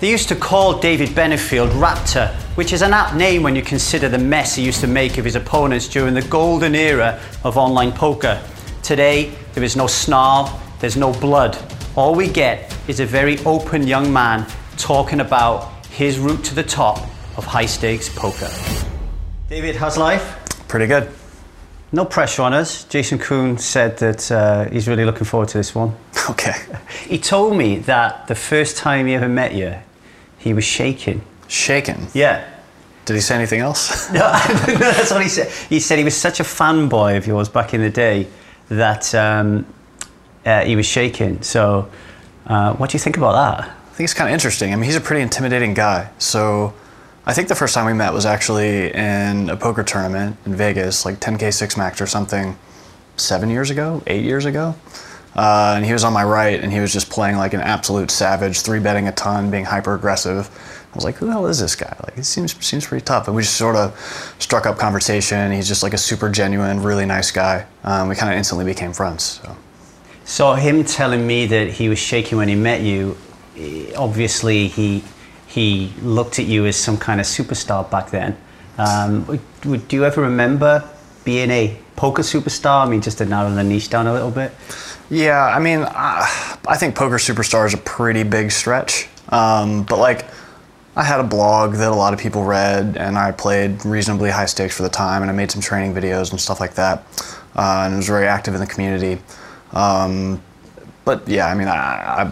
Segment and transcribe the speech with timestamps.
[0.00, 4.08] They used to call David Benefield Raptor, which is an apt name when you consider
[4.08, 7.92] the mess he used to make of his opponents during the golden era of online
[7.92, 8.42] poker.
[8.82, 11.58] Today, there is no snarl, there's no blood.
[11.96, 14.46] All we get is a very open young man
[14.78, 16.96] talking about his route to the top
[17.36, 18.48] of high stakes poker.
[19.50, 20.38] David, how's life?
[20.66, 21.10] Pretty good.
[21.92, 22.84] No pressure on us.
[22.84, 25.94] Jason Koon said that uh, he's really looking forward to this one.
[26.30, 26.54] Okay.
[27.08, 29.74] He told me that the first time he ever met you,
[30.40, 31.22] he was shaking.
[31.46, 32.08] Shaken.
[32.14, 32.48] Yeah.
[33.04, 34.10] Did he say anything else?
[34.12, 34.20] No,
[34.78, 35.52] that's what he said.
[35.68, 38.26] He said he was such a fanboy of yours back in the day
[38.68, 39.66] that um,
[40.44, 41.42] uh, he was shaking.
[41.42, 41.88] So,
[42.46, 43.68] uh, what do you think about that?
[43.68, 44.72] I think it's kind of interesting.
[44.72, 46.10] I mean, he's a pretty intimidating guy.
[46.18, 46.72] So
[47.26, 51.04] I think the first time we met was actually in a poker tournament in Vegas,
[51.04, 52.56] like 10K 6 max or something,
[53.16, 54.74] seven years ago, eight years ago.
[55.34, 58.10] Uh, and he was on my right, and he was just playing like an absolute
[58.10, 60.48] savage, three betting a ton, being hyper aggressive.
[60.92, 61.96] I was like, "Who the hell is this guy?
[62.02, 63.96] Like, he seems seems pretty tough." And we just sort of
[64.40, 65.52] struck up conversation.
[65.52, 67.66] He's just like a super genuine, really nice guy.
[67.84, 69.40] Um, we kind of instantly became friends.
[69.42, 69.56] So.
[70.24, 73.16] So, him telling me that he was shaking when he met you,
[73.96, 75.02] obviously he
[75.46, 78.36] he looked at you as some kind of superstar back then.
[78.78, 80.88] Um, do you ever remember
[81.24, 82.86] being a poker superstar?
[82.86, 84.52] I mean, just to narrow the niche down a little bit.
[85.10, 89.08] Yeah, I mean, uh, I think poker superstar is a pretty big stretch.
[89.28, 90.24] Um, but like,
[90.94, 94.46] I had a blog that a lot of people read, and I played reasonably high
[94.46, 97.04] stakes for the time, and I made some training videos and stuff like that,
[97.56, 99.20] uh, and was very active in the community.
[99.72, 100.40] Um,
[101.04, 102.26] but yeah, I mean, I, I,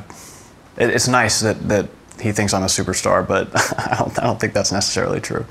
[0.76, 1.88] it, it's nice that, that
[2.20, 5.44] he thinks I'm a superstar, but I don't, I don't think that's necessarily true.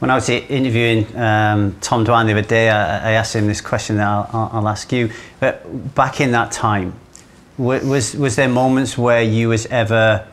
[0.00, 3.60] When I was interviewing um, Tom Dwan the other day, I, I, asked him this
[3.60, 5.10] question that I'll, I'll, ask you.
[5.40, 6.94] But back in that time,
[7.58, 10.26] was, was there moments where you was ever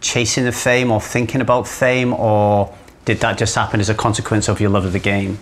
[0.00, 4.48] chasing the fame or thinking about fame, or did that just happen as a consequence
[4.48, 5.38] of your love of the game?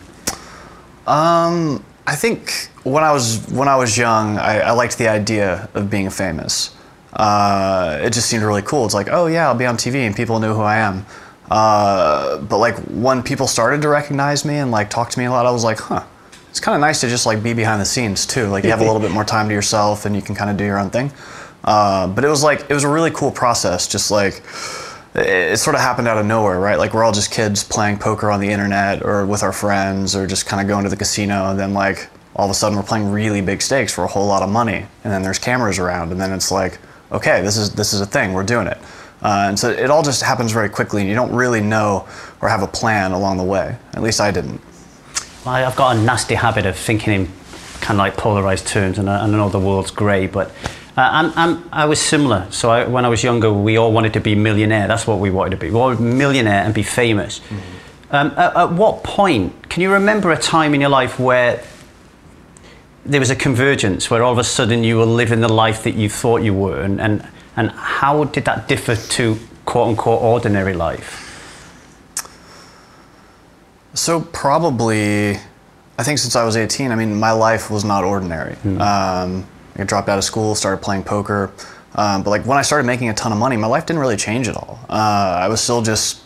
[1.06, 5.69] Um, I think when I was when I was young, I, I liked the idea
[5.72, 6.76] of being famous.
[7.12, 8.84] Uh, it just seemed really cool.
[8.84, 11.06] It's like, oh yeah, I'll be on TV and people know who I am.
[11.50, 15.31] Uh, but like when people started to recognize me and like talk to me a
[15.31, 16.05] lot, I was like, huh,
[16.49, 18.47] it's kind of nice to just like be behind the scenes too.
[18.47, 20.56] Like you have a little bit more time to yourself and you can kind of
[20.56, 21.12] do your own thing.
[21.65, 23.89] Uh, but it was like it was a really cool process.
[23.89, 24.43] Just like
[25.15, 26.78] it, it, sort of happened out of nowhere, right?
[26.78, 30.27] Like we're all just kids playing poker on the internet or with our friends or
[30.27, 31.50] just kind of going to the casino.
[31.50, 34.27] And then like all of a sudden we're playing really big stakes for a whole
[34.27, 34.87] lot of money.
[35.05, 36.12] And then there's cameras around.
[36.12, 36.78] And then it's like,
[37.12, 38.33] okay, this is this is a thing.
[38.33, 38.78] We're doing it.
[39.22, 42.08] Uh, and so it all just happens very quickly, and you don't really know
[42.41, 43.76] or have a plan along the way.
[43.92, 44.60] At least I didn't.
[45.44, 47.26] Well, I've got a nasty habit of thinking in
[47.80, 50.50] kind of like polarized terms, and I, I know the world's grey, but
[50.97, 52.47] uh, I'm, I'm, i was similar.
[52.50, 54.88] So I, when I was younger, we all wanted to be millionaire.
[54.88, 55.70] That's what we wanted to be.
[55.70, 57.38] We wanted to be millionaire and be famous.
[57.41, 58.14] Mm-hmm.
[58.14, 61.64] Um, at, at what point can you remember a time in your life where
[63.06, 65.94] there was a convergence, where all of a sudden you were living the life that
[65.94, 67.26] you thought you were, and, and
[67.60, 71.26] and how did that differ to quote unquote ordinary life?
[73.93, 75.37] So, probably,
[75.98, 78.54] I think since I was 18, I mean, my life was not ordinary.
[78.54, 78.81] Mm.
[78.81, 81.53] Um, I dropped out of school, started playing poker.
[81.97, 84.16] Um, but like when I started making a ton of money, my life didn't really
[84.16, 84.78] change at all.
[84.88, 86.22] Uh, I was still just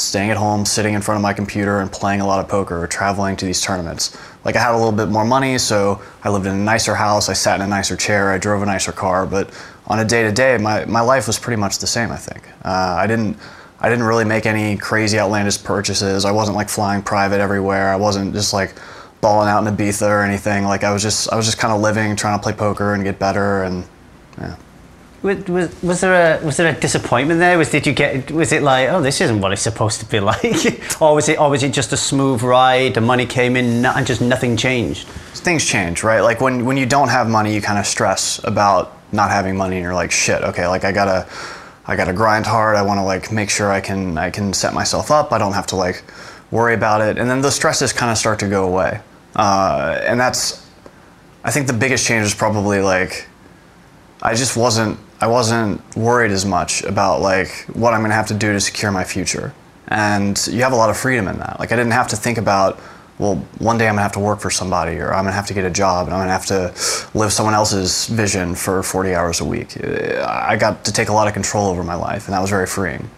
[0.00, 2.82] staying at home, sitting in front of my computer and playing a lot of poker
[2.82, 4.16] or traveling to these tournaments.
[4.44, 7.28] Like I had a little bit more money, so I lived in a nicer house,
[7.28, 9.50] I sat in a nicer chair, I drove a nicer car, but
[9.88, 12.12] on a day to day, my my life was pretty much the same.
[12.12, 13.36] I think uh, I didn't.
[13.80, 16.24] I didn't really make any crazy outlandish purchases.
[16.24, 17.92] I wasn't like flying private everywhere.
[17.92, 18.74] I wasn't just like
[19.20, 20.64] balling out in Ibiza or anything.
[20.64, 23.04] Like I was just I was just kind of living, trying to play poker and
[23.04, 23.84] get better and
[24.36, 24.56] yeah.
[25.20, 27.58] Was, was, was, there a was there a disappointment there?
[27.58, 30.20] Was did you get was it like oh this isn't what it's supposed to be
[30.32, 32.94] like, or was it or was it just a smooth ride?
[32.94, 35.06] The money came in and just nothing changed.
[35.34, 36.20] Things change, right?
[36.20, 39.76] Like when when you don't have money, you kind of stress about not having money
[39.76, 41.26] and you're like shit okay like i gotta
[41.88, 42.76] i gotta grind hard.
[42.76, 45.32] I want to like make sure i can i can set myself up.
[45.32, 46.04] I don't have to like
[46.50, 47.18] worry about it.
[47.18, 49.00] And then the stresses kind of start to go away.
[49.34, 50.66] Uh, and that's
[51.44, 53.26] i think the biggest change is probably like
[54.22, 58.34] i just wasn't i wasn't worried as much about like what i'm to have to
[58.34, 59.52] do to secure my future.
[59.90, 61.58] And you have a lot of freedom in that.
[61.58, 62.78] Like i didn't have to think about
[63.18, 65.54] well, one day I'm gonna have to work for somebody, or I'm gonna have to
[65.54, 66.72] get a job, and I'm gonna have to
[67.18, 69.76] live someone else's vision for 40 hours a week.
[69.84, 72.66] I got to take a lot of control over my life, and that was very
[72.66, 73.10] freeing.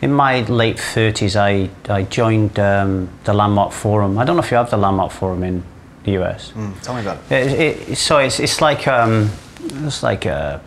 [0.00, 4.18] In my late 30s, I, I joined um, the Landmark Forum.
[4.18, 5.62] I don't know if you have the Landmark Forum in
[6.04, 6.52] the US.
[6.52, 7.52] Mm, tell me about it.
[7.52, 9.30] it, it so it's, it's like um,
[9.60, 10.60] it's like a,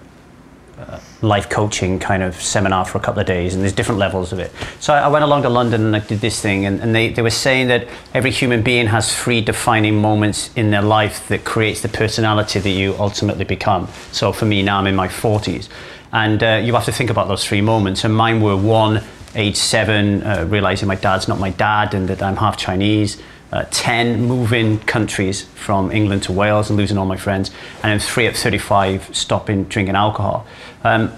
[0.77, 4.31] a life coaching kind of seminar for a couple of days, and there's different levels
[4.31, 4.51] of it.
[4.79, 7.21] So I, went along to London and I did this thing, and, and they, they
[7.21, 11.81] were saying that every human being has three defining moments in their life that creates
[11.81, 13.87] the personality that you ultimately become.
[14.11, 15.69] So for me now, I'm in my 40s,
[16.11, 18.03] and uh, you have to think about those three moments.
[18.03, 19.03] And mine were one,
[19.35, 23.21] age seven, uh, realizing my dad's not my dad, and that I'm half Chinese.
[23.51, 27.49] Uh, 10 moving countries from England to Wales and losing all my friends,
[27.81, 30.45] and then three at 35 stopping drinking alcohol.
[30.83, 31.13] Um,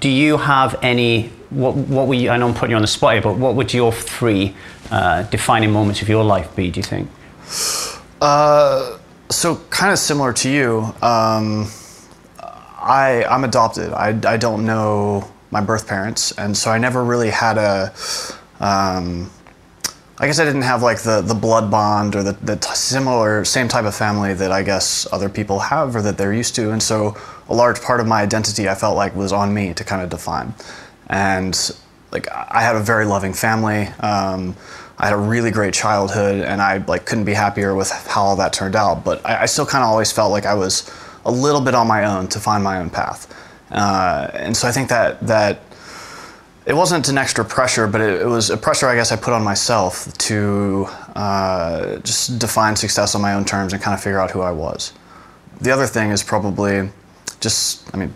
[0.00, 1.28] do you have any?
[1.50, 2.30] What, what were you?
[2.30, 4.54] I know I'm putting you on the spot here, but what would your three
[4.90, 6.70] uh, defining moments of your life be?
[6.70, 7.10] Do you think?
[8.20, 8.98] Uh,
[9.30, 10.94] so kind of similar to you.
[11.02, 11.68] Um,
[12.40, 13.92] I I'm adopted.
[13.92, 17.92] I I don't know my birth parents, and so I never really had a.
[18.60, 19.30] Um,
[20.16, 23.66] I guess I didn't have like the, the blood bond or the, the similar same
[23.66, 26.82] type of family that I guess other people have or that they're used to, and
[26.82, 27.16] so
[27.48, 30.10] a large part of my identity I felt like was on me to kind of
[30.10, 30.54] define.
[31.08, 31.58] And
[32.12, 33.88] like I had a very loving family.
[34.00, 34.56] Um,
[34.98, 38.36] I had a really great childhood, and I like couldn't be happier with how all
[38.36, 39.04] that turned out.
[39.04, 40.88] But I, I still kind of always felt like I was
[41.24, 43.34] a little bit on my own to find my own path.
[43.72, 45.60] Uh, and so I think that that
[46.66, 49.34] it wasn't an extra pressure, but it, it, was a pressure I guess I put
[49.34, 54.18] on myself to uh, just define success on my own terms and kind of figure
[54.18, 54.92] out who I was.
[55.60, 56.88] The other thing is probably
[57.40, 58.14] just, I mean,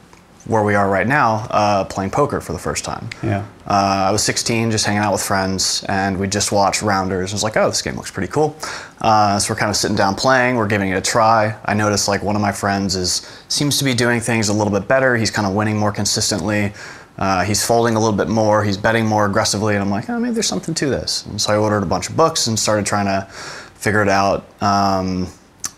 [0.48, 3.10] where we are right now, uh, playing poker for the first time.
[3.22, 3.46] Yeah.
[3.66, 7.32] Uh, I was 16, just hanging out with friends, and we just watched Rounders.
[7.32, 8.56] I was like, oh, this game looks pretty cool.
[9.02, 10.56] Uh, so we're kind of sitting down playing.
[10.56, 11.54] We're giving it a try.
[11.66, 14.72] I noticed like one of my friends is seems to be doing things a little
[14.72, 15.16] bit better.
[15.16, 16.72] He's kind of winning more consistently.
[17.18, 18.62] Uh, he's folding a little bit more.
[18.62, 21.26] He's betting more aggressively, and I'm like, oh, maybe there's something to this.
[21.26, 23.26] And so I ordered a bunch of books and started trying to
[23.74, 24.46] figure it out.
[24.62, 25.28] Um,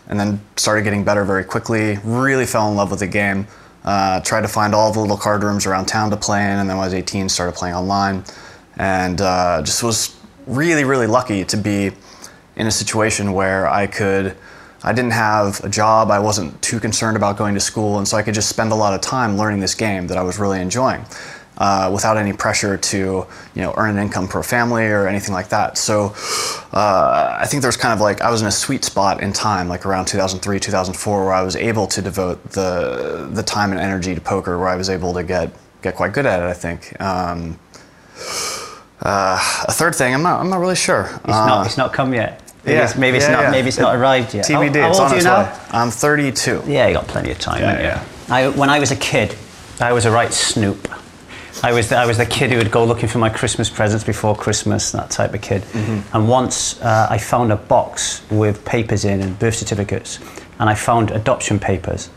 [0.07, 1.97] and then started getting better very quickly.
[2.03, 3.47] Really fell in love with the game.
[3.83, 6.69] Uh, tried to find all the little card rooms around town to play in, and
[6.69, 8.23] then when I was 18, started playing online,
[8.77, 10.15] and uh, just was
[10.45, 11.91] really, really lucky to be
[12.57, 14.35] in a situation where I could.
[14.83, 16.09] I didn't have a job.
[16.09, 18.75] I wasn't too concerned about going to school, and so I could just spend a
[18.75, 21.05] lot of time learning this game that I was really enjoying,
[21.59, 25.33] uh, without any pressure to, you know, earn an income for a family or anything
[25.33, 25.77] like that.
[25.77, 26.15] So,
[26.73, 29.67] uh, I think there's kind of like I was in a sweet spot in time,
[29.67, 34.15] like around 2003, 2004, where I was able to devote the the time and energy
[34.15, 35.51] to poker, where I was able to get
[35.83, 36.45] get quite good at it.
[36.45, 36.99] I think.
[36.99, 37.59] Um,
[39.03, 40.39] uh, a third thing, I'm not.
[40.39, 41.09] I'm not really sure.
[41.15, 41.65] It's not.
[41.65, 42.40] It's not come yet.
[42.63, 43.41] Maybe yeah, it's, maybe it's not.
[43.43, 43.51] yeah.
[43.51, 44.45] Maybe it's not arrived yet.
[44.45, 44.75] TBD.
[44.75, 45.43] How, how it's old on are you its now?
[45.43, 45.59] way.
[45.71, 46.63] I'm 32.
[46.67, 47.61] Yeah, you got plenty of time.
[47.61, 48.05] Yeah, yeah.
[48.29, 49.35] I, when I was a kid,
[49.79, 50.87] I was a right snoop.
[51.63, 54.03] I was the, I was the kid who would go looking for my Christmas presents
[54.03, 55.63] before Christmas, that type of kid.
[55.63, 56.15] Mm-hmm.
[56.15, 60.19] And once uh, I found a box with papers in and birth certificates,
[60.59, 62.09] and I found adoption papers.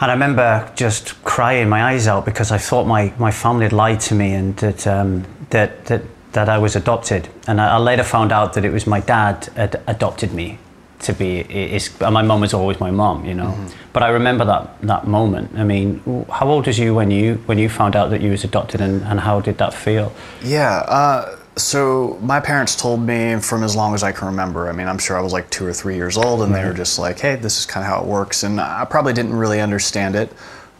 [0.00, 3.72] And I remember just crying my eyes out because I thought my, my family had
[3.72, 6.02] lied to me and that, um, that, that,
[6.36, 7.28] that I was adopted.
[7.48, 10.58] And I, I later found out that it was my dad had adopted me
[10.98, 13.54] to be is my mum was always my mum you know
[13.92, 16.00] but i remember that that moment i mean
[16.30, 19.02] how old was you when you when you found out that you was adopted and,
[19.02, 20.10] and how did that feel
[20.42, 20.76] Yeah.
[20.88, 24.68] Uh, so my parents told me from as long as I can remember.
[24.68, 26.74] I mean, I'm sure I was like two or three years old, and they were
[26.74, 29.60] just like, "Hey, this is kind of how it works." And I probably didn't really
[29.60, 30.28] understand it.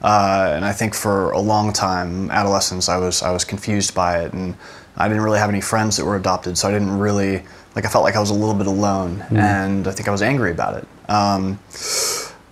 [0.03, 4.21] Uh, and I think for a long time, adolescence, I was I was confused by
[4.25, 4.55] it, and
[4.97, 7.43] I didn't really have any friends that were adopted, so I didn't really
[7.75, 7.85] like.
[7.85, 10.51] I felt like I was a little bit alone, and I think I was angry
[10.51, 10.89] about it.
[11.11, 11.59] Um,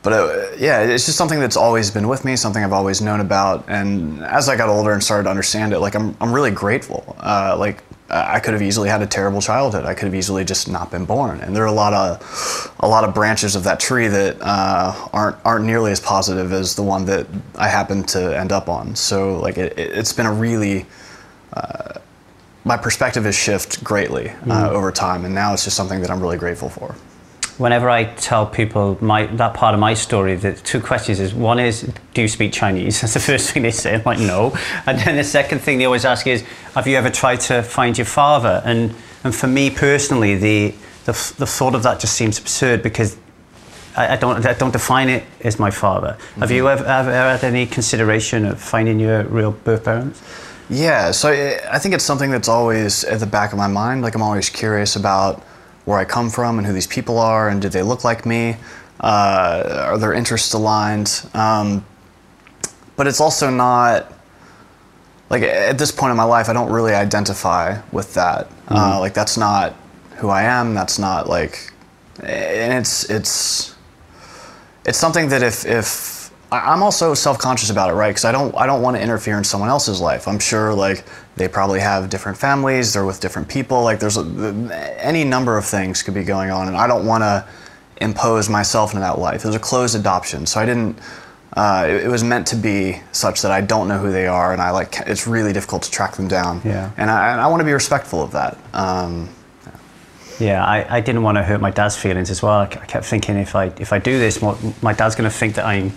[0.03, 3.21] but uh, yeah, it's just something that's always been with me, something I've always known
[3.21, 3.65] about.
[3.69, 7.17] And as I got older and started to understand it, like I'm, I'm really grateful.
[7.19, 9.87] Uh, like I could have easily had a terrible childhood.
[9.87, 11.41] I could have easily just not been born.
[11.41, 15.09] And there are a lot of, a lot of branches of that tree that uh,
[15.15, 18.95] aren't aren't nearly as positive as the one that I happened to end up on.
[18.95, 20.85] So like it, it, it's been a really
[21.55, 21.95] uh,
[22.65, 26.21] my perspective has shifted greatly uh, over time, and now it's just something that I'm
[26.21, 26.95] really grateful for.
[27.59, 31.61] whenever i tell people my that part of my story the two questions is one
[31.61, 34.53] is do you speak chinese that's the first thing they say i'm like no
[34.87, 36.43] and then the second thing they always ask is
[36.75, 38.93] have you ever tried to find your father and
[39.23, 43.17] and for me personally the the, the thought of that just seems absurd because
[43.97, 46.17] I, I don't I don't define it as my father.
[46.41, 50.21] Have you ever, ever had any consideration of finding your real birth parents?
[50.71, 54.03] Yeah, so I I think it's something that's always at the back of my mind.
[54.03, 55.43] Like I'm always curious about
[55.85, 58.57] where I come from and who these people are, and do they look like me?
[59.01, 61.27] Uh, are their interests aligned?
[61.35, 61.85] Um,
[62.97, 64.13] but it's also not
[65.29, 68.51] like at this point in my life, I don't really identify with that.
[68.69, 69.75] Uh, like that's not
[70.17, 70.75] who I am.
[70.75, 71.73] That's not like,
[72.23, 73.75] and it's it's
[74.87, 78.11] it's something that if if I'm also self-conscious about it, right?
[78.11, 80.29] Because I don't I don't want to interfere in someone else's life.
[80.29, 81.05] I'm sure like
[81.37, 82.93] they probably have different families.
[82.93, 83.83] They're with different people.
[83.83, 87.23] Like there's a, any number of things could be going on, and I don't want
[87.23, 87.45] to
[88.01, 89.45] impose myself into that life.
[89.45, 90.99] It was a closed adoption, so I didn't.
[91.57, 94.53] Uh, it, it was meant to be such that I don't know who they are,
[94.53, 96.61] and I like it's really difficult to track them down.
[96.65, 96.91] Yeah.
[96.97, 98.59] And I, and I want to be respectful of that.
[98.73, 99.29] Um,
[100.41, 102.61] Yeah, I, I didn't want to hurt my dad's feelings as well.
[102.61, 105.55] I kept thinking if I if I do this, my, my dad's going to think
[105.55, 105.93] that I'm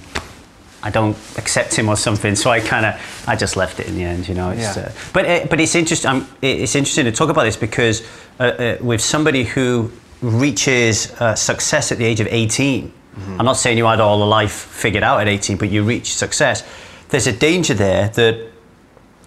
[0.84, 2.36] I don't accept him or something.
[2.36, 4.52] So I kind of I just left it in the end, you know.
[4.52, 4.84] It's, Yeah.
[4.84, 6.10] uh, but it, but it's interesting.
[6.12, 8.04] Um, it- it's interesting to talk about this because
[8.40, 9.92] uh, uh, with somebody who
[10.22, 12.94] reaches uh, success at the age of 18,
[13.40, 16.14] I'm not saying you had all the life figured out at 18, but you reach
[16.14, 16.64] success.
[17.10, 18.52] There's a danger there that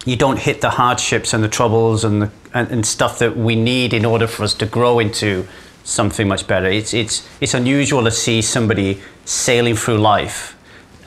[0.05, 3.57] you don't hit the hardships and the troubles and, the, and, and stuff that we
[3.57, 5.45] need in order for us to grow into
[5.83, 6.67] something much better.
[6.69, 10.57] It's, it's, it's unusual to see somebody sailing through life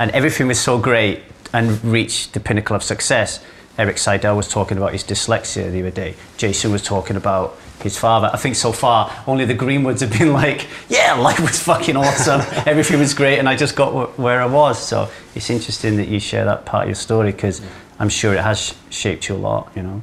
[0.04, 1.22] and everything was so great
[1.54, 3.42] and reached the pinnacle of success.
[3.78, 6.16] Erik Seidel was talking about his dyslexia the other day.
[6.36, 8.30] Jason was talking about his father.
[8.34, 12.42] I think so far only the Greenwoods have been like, yeah, life was fucking awesome.
[12.66, 14.78] Everything was great, and I just got wh- where I was.
[14.78, 17.62] So it's interesting that you share that part of your story because
[17.98, 19.72] I'm sure it has sh- shaped you a lot.
[19.74, 20.02] You know.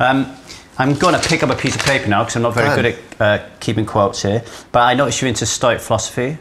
[0.00, 0.36] Um,
[0.78, 2.82] I'm going to pick up a piece of paper now because I'm not very Go
[2.82, 4.42] good at uh, keeping quotes here.
[4.72, 6.38] But I noticed you're into Stoic philosophy.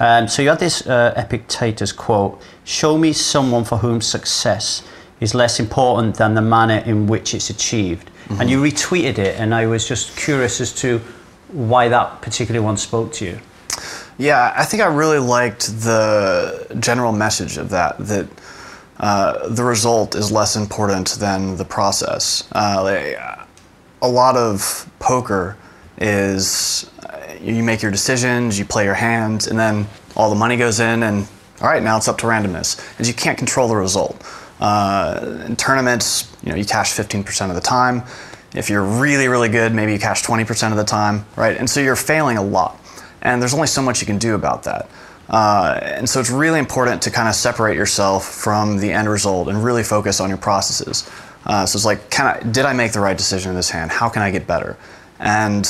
[0.00, 4.82] Um, so you had this uh, Epictetus quote: "Show me someone for whom success
[5.20, 9.54] is less important than the manner in which it's achieved." And you retweeted it, and
[9.54, 11.00] I was just curious as to
[11.52, 13.38] why that particular one spoke to you.
[14.18, 17.96] Yeah, I think I really liked the general message of that.
[17.98, 18.26] That
[18.98, 22.48] uh, the result is less important than the process.
[22.52, 23.18] Uh, like,
[24.02, 25.56] a lot of poker
[25.98, 26.90] is
[27.54, 29.86] you make your decisions, you play your hands, and then
[30.16, 31.26] all the money goes in, and
[31.60, 34.22] all right, now it's up to randomness, and you can't control the result.
[34.60, 38.02] Uh, in tournaments, you know, you cash 15% of the time.
[38.54, 41.56] If you're really, really good, maybe you cash 20% of the time, right?
[41.56, 42.80] And so you're failing a lot,
[43.22, 44.88] and there's only so much you can do about that.
[45.28, 49.48] Uh, and so it's really important to kind of separate yourself from the end result
[49.48, 51.08] and really focus on your processes.
[51.44, 53.90] Uh, so it's like, can I, did I make the right decision in this hand?
[53.90, 54.76] How can I get better?
[55.18, 55.66] And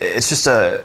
[0.00, 0.84] it's just a,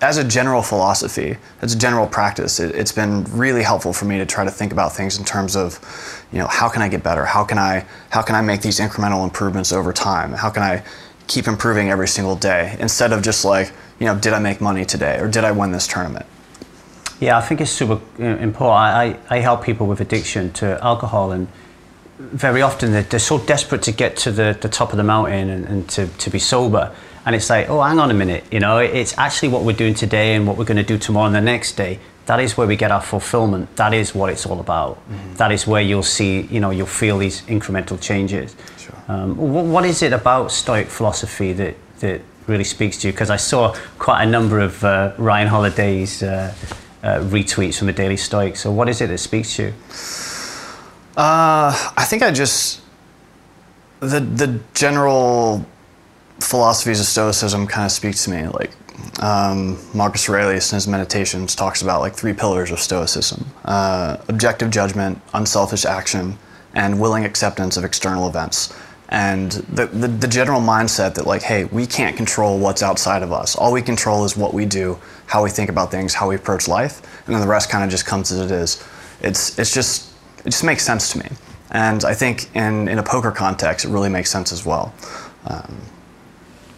[0.00, 4.18] as a general philosophy, as a general practice, it, it's been really helpful for me
[4.18, 5.78] to try to think about things in terms of,
[6.32, 7.24] you know, how can I get better?
[7.24, 10.32] How can I, how can I make these incremental improvements over time?
[10.32, 10.82] How can I
[11.26, 14.84] keep improving every single day instead of just like, you know, did I make money
[14.84, 16.26] today or did I win this tournament?
[17.20, 18.80] Yeah, I think it's super uh, important.
[18.80, 21.48] I, I, I help people with addiction to alcohol, and
[22.18, 25.50] very often they're, they're so desperate to get to the, the top of the mountain
[25.50, 26.94] and, and to, to be sober.
[27.26, 29.94] And it's like, oh, hang on a minute, you know, it's actually what we're doing
[29.94, 31.98] today and what we're going to do tomorrow and the next day.
[32.26, 33.76] That is where we get our fulfillment.
[33.76, 34.98] That is what it's all about.
[35.36, 38.54] That is where you'll see, you know, you'll feel these incremental changes.
[38.78, 38.94] Sure.
[39.08, 43.12] Um, what, what is it about Stoic philosophy that, that really speaks to you?
[43.12, 46.54] Because I saw quite a number of uh, Ryan Holiday's uh,
[47.02, 48.56] uh, retweets from the Daily Stoic.
[48.56, 49.74] So what is it that speaks to you?
[51.16, 52.80] Uh, I think I just
[54.00, 55.66] the the general
[56.40, 58.48] philosophies of Stoicism kind of speak to me.
[58.48, 58.72] Like
[59.22, 64.70] um, Marcus Aurelius in his Meditations talks about like three pillars of Stoicism: uh, objective
[64.70, 66.38] judgment, unselfish action,
[66.74, 68.74] and willing acceptance of external events.
[69.08, 73.32] And the, the the general mindset that like, hey, we can't control what's outside of
[73.32, 73.56] us.
[73.56, 76.68] All we control is what we do, how we think about things, how we approach
[76.68, 78.84] life, and then the rest kind of just comes as it is.
[79.20, 80.12] It's it's just
[80.44, 81.28] it just makes sense to me.
[81.70, 84.92] And I think in, in a poker context, it really makes sense as well.
[85.46, 85.80] Um,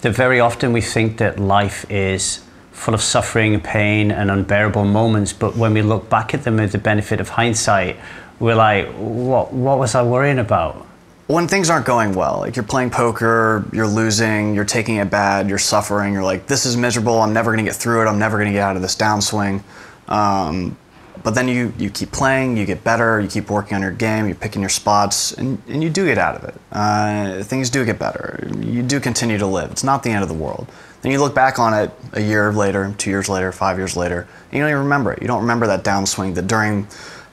[0.03, 4.85] That very often we think that life is full of suffering, and pain, and unbearable
[4.85, 7.97] moments, but when we look back at them with the benefit of hindsight,
[8.41, 10.87] we're like, what, what was I worrying about?
[11.33, 15.49] when things aren't going well, like you're playing poker, you're losing, you're taking it bad,
[15.49, 18.39] you're suffering, you're like, this is miserable, I'm never gonna get through it, I'm never
[18.39, 19.63] gonna get out of this downswing.
[20.09, 20.77] Um,
[21.23, 24.27] but then you, you keep playing, you get better, you keep working on your game,
[24.27, 26.55] you're picking your spots, and, and you do get out of it.
[26.73, 28.49] Uh, things do get better.
[28.59, 29.71] You do continue to live.
[29.71, 30.67] It's not the end of the world.
[31.03, 34.27] Then you look back on it a year later, two years later, five years later,
[34.51, 35.21] and you don't even remember it.
[35.21, 36.87] You don't remember that downswing that during,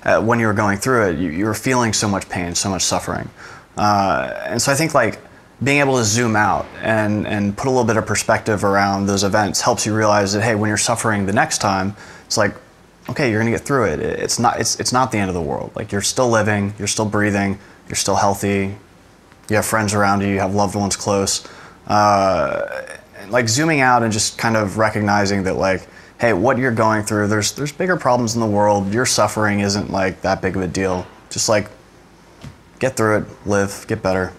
[0.04, 2.70] uh, when you were going through it, you, you were feeling so much pain, so
[2.70, 3.30] much suffering.
[3.78, 5.20] Uh, and so I think like
[5.64, 9.24] being able to zoom out and, and put a little bit of perspective around those
[9.24, 12.56] events helps you realize that, hey, when you're suffering the next time, it's like,
[13.10, 14.00] okay, you're gonna get through it.
[14.00, 15.72] It's not, it's, it's not the end of the world.
[15.76, 18.76] Like you're still living, you're still breathing, you're still healthy,
[19.50, 21.48] you have friends around you, you have loved ones close.
[21.88, 22.86] Uh,
[23.30, 25.88] like zooming out and just kind of recognizing that like,
[26.20, 28.94] hey, what you're going through, there's there's bigger problems in the world.
[28.94, 31.06] Your suffering isn't like that big of a deal.
[31.30, 31.70] Just like
[32.80, 34.34] get through it, live, get better.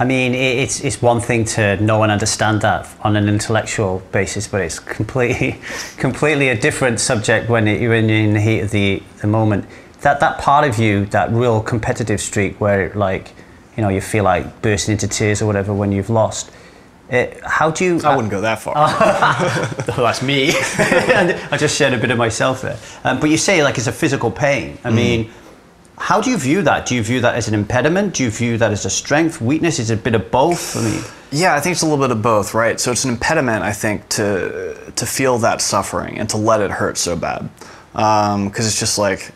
[0.00, 4.48] I mean, it's, it's one thing to know and understand that on an intellectual basis,
[4.48, 5.60] but it's completely,
[5.98, 9.66] completely a different subject when you're in the heat of the, the moment.
[10.00, 13.34] That, that part of you, that real competitive streak where like,
[13.76, 16.50] you know, you feel like bursting into tears or whatever when you've lost.
[17.10, 18.00] It, how do you?
[18.02, 18.74] I wouldn't go that far.
[18.74, 20.52] well, that's me.
[20.54, 22.78] I just shared a bit of myself there.
[23.02, 24.78] Um, but you say like it's a physical pain.
[24.84, 24.94] I mm.
[24.94, 25.30] mean,
[26.00, 26.86] how do you view that?
[26.86, 28.14] Do you view that as an impediment?
[28.14, 29.78] Do you view that as a strength, weakness?
[29.78, 30.74] Is it a bit of both?
[30.74, 32.80] I mean, yeah, I think it's a little bit of both, right?
[32.80, 36.70] So it's an impediment, I think, to to feel that suffering and to let it
[36.70, 37.50] hurt so bad,
[37.92, 39.30] because um, it's just like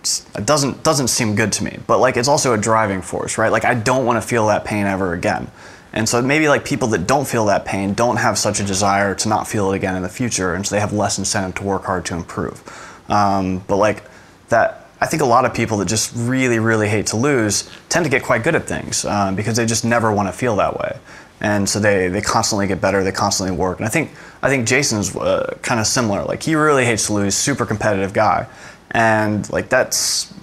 [0.00, 1.78] it's, it doesn't doesn't seem good to me.
[1.86, 3.52] But like it's also a driving force, right?
[3.52, 5.48] Like I don't want to feel that pain ever again.
[5.92, 9.14] And so maybe like people that don't feel that pain don't have such a desire
[9.14, 11.62] to not feel it again in the future, and so they have less incentive to
[11.62, 12.60] work hard to improve.
[13.08, 14.02] Um, but like
[14.48, 18.04] that I think a lot of people that just really, really hate to lose tend
[18.04, 20.78] to get quite good at things um, because they just never want to feel that
[20.78, 20.98] way.
[21.40, 23.78] And so they, they constantly get better, they constantly work.
[23.78, 24.10] And I think,
[24.42, 26.24] I think Jason's uh, kind of similar.
[26.24, 28.48] Like, he really hates to lose, super competitive guy.
[28.90, 30.34] And, like, that's,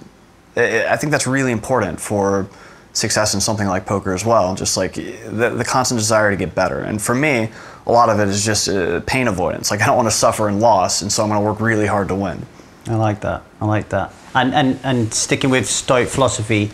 [0.56, 2.48] I think that's really important for
[2.94, 4.54] success in something like poker as well.
[4.54, 6.80] Just like the, the constant desire to get better.
[6.80, 7.50] And for me,
[7.86, 9.70] a lot of it is just uh, pain avoidance.
[9.70, 11.86] Like, I don't want to suffer in loss, and so I'm going to work really
[11.86, 12.46] hard to win.
[12.88, 13.42] I like that.
[13.60, 14.12] I like that.
[14.34, 16.70] And, and, and sticking with Stoic philosophy,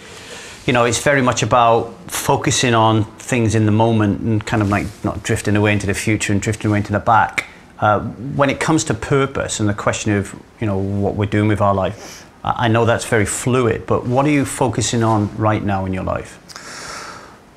[0.66, 4.68] you know, it's very much about focusing on things in the moment and kind of
[4.68, 7.46] like not drifting away into the future and drifting away into the back.
[7.78, 8.00] Uh,
[8.36, 11.60] when it comes to purpose and the question of, you know, what we're doing with
[11.60, 15.84] our life, I know that's very fluid, but what are you focusing on right now
[15.84, 16.38] in your life?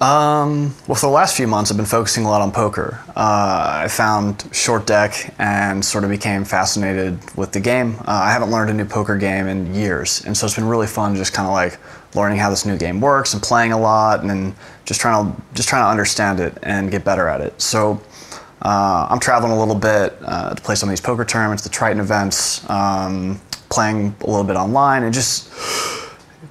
[0.02, 3.00] Um, well, for the last few months, I've been focusing a lot on poker.
[3.16, 7.96] Uh, I found short deck and sort of became fascinated with the game.
[8.00, 10.88] Uh, I haven't learned a new poker game in years, and so it's been really
[10.88, 11.80] fun just kind of like
[12.14, 14.54] learning how this new game works and playing a lot, and then
[14.84, 17.60] just trying to just trying to understand it and get better at it.
[17.62, 18.02] So.
[18.62, 21.70] Uh, I'm traveling a little bit uh, to play some of these poker tournaments, the
[21.70, 25.52] Triton events, um, playing a little bit online, and just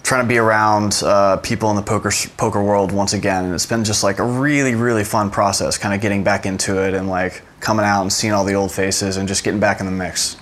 [0.05, 3.67] trying to be around uh, people in the poker poker world once again, and it's
[3.67, 7.09] been just like a really really fun process, kind of getting back into it and
[7.09, 9.93] like coming out and seeing all the old faces and just getting back in the
[9.93, 10.37] mix.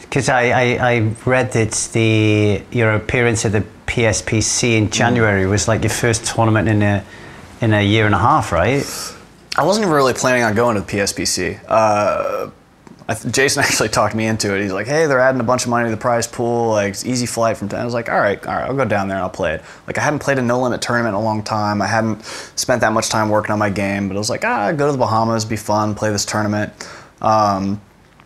[0.00, 5.68] Because I, I, I, read that the your appearance at the PSPC in January was
[5.68, 7.04] like your first tournament in a
[7.60, 8.84] in a year and a half, right?
[9.56, 11.60] I wasn't really planning on going to the PSPC.
[11.68, 12.50] Uh,
[13.30, 14.62] Jason actually talked me into it.
[14.62, 16.70] He's like, "Hey, they're adding a bunch of money to the prize pool.
[16.70, 17.80] Like, it's easy flight from." 10.
[17.80, 19.62] I was like, "All right, all right, I'll go down there and I'll play it."
[19.86, 21.82] Like, I hadn't played a no limit tournament in a long time.
[21.82, 22.24] I hadn't
[22.56, 24.92] spent that much time working on my game, but I was like, "Ah, go to
[24.92, 26.72] the Bahamas, be fun, play this tournament."
[27.20, 27.80] Um,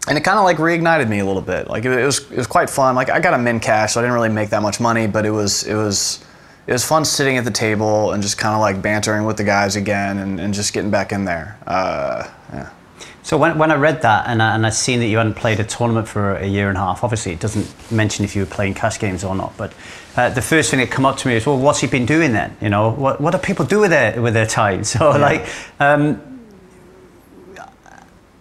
[0.08, 1.68] and it kind of like reignited me a little bit.
[1.68, 2.94] Like, it, it, was it was quite fun.
[2.94, 5.26] Like, I got a min cash, so I didn't really make that much money, but
[5.26, 6.24] it was it was
[6.66, 9.44] it was fun sitting at the table and just kind of like bantering with the
[9.44, 11.56] guys again and, and just getting back in there.
[11.66, 12.70] Uh, yeah.
[13.26, 15.58] So when, when I read that and, I, and I'd seen that you hadn't played
[15.58, 18.46] a tournament for a year and a half, obviously it doesn't mention if you were
[18.46, 19.74] playing cash games or not, but
[20.16, 22.32] uh, the first thing that come up to me is, well, what's he been doing
[22.32, 22.56] then?
[22.60, 24.84] You know, what, what do people do with their, with their time?
[24.84, 25.16] So yeah.
[25.16, 25.48] like,
[25.80, 26.40] um,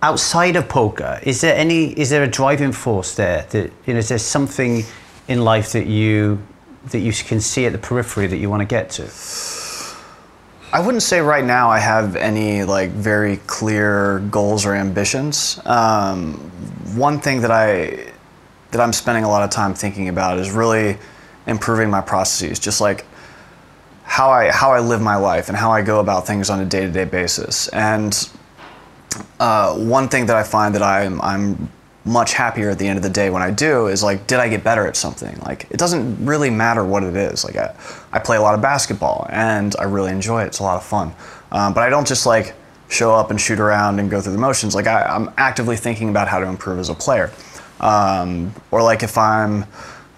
[0.04, 3.98] outside of poker, is there any, is there a driving force there that, you know,
[3.98, 4.84] is there something
[5.28, 6.44] in life that you,
[6.92, 9.08] that you can see at the periphery that you want to get to?
[10.76, 15.58] I wouldn't say right now I have any like very clear goals or ambitions.
[15.64, 16.34] Um,
[16.98, 18.12] one thing that I
[18.72, 20.98] that I'm spending a lot of time thinking about is really
[21.48, 23.06] improving my processes, just like
[24.04, 26.66] how I how I live my life and how I go about things on a
[26.66, 27.70] day to day basis.
[27.70, 28.30] And
[29.40, 31.72] uh, one thing that I find that I'm I'm
[32.06, 34.48] much happier at the end of the day when I do is like, did I
[34.48, 35.38] get better at something?
[35.40, 37.44] Like, it doesn't really matter what it is.
[37.44, 37.76] Like, I,
[38.12, 40.48] I play a lot of basketball and I really enjoy it.
[40.48, 41.14] It's a lot of fun.
[41.52, 42.56] Um, but I don't just like
[42.90, 44.76] show up and shoot around and go through the motions.
[44.76, 47.32] Like, I, am actively thinking about how to improve as a player.
[47.80, 49.66] Um, or like if I'm,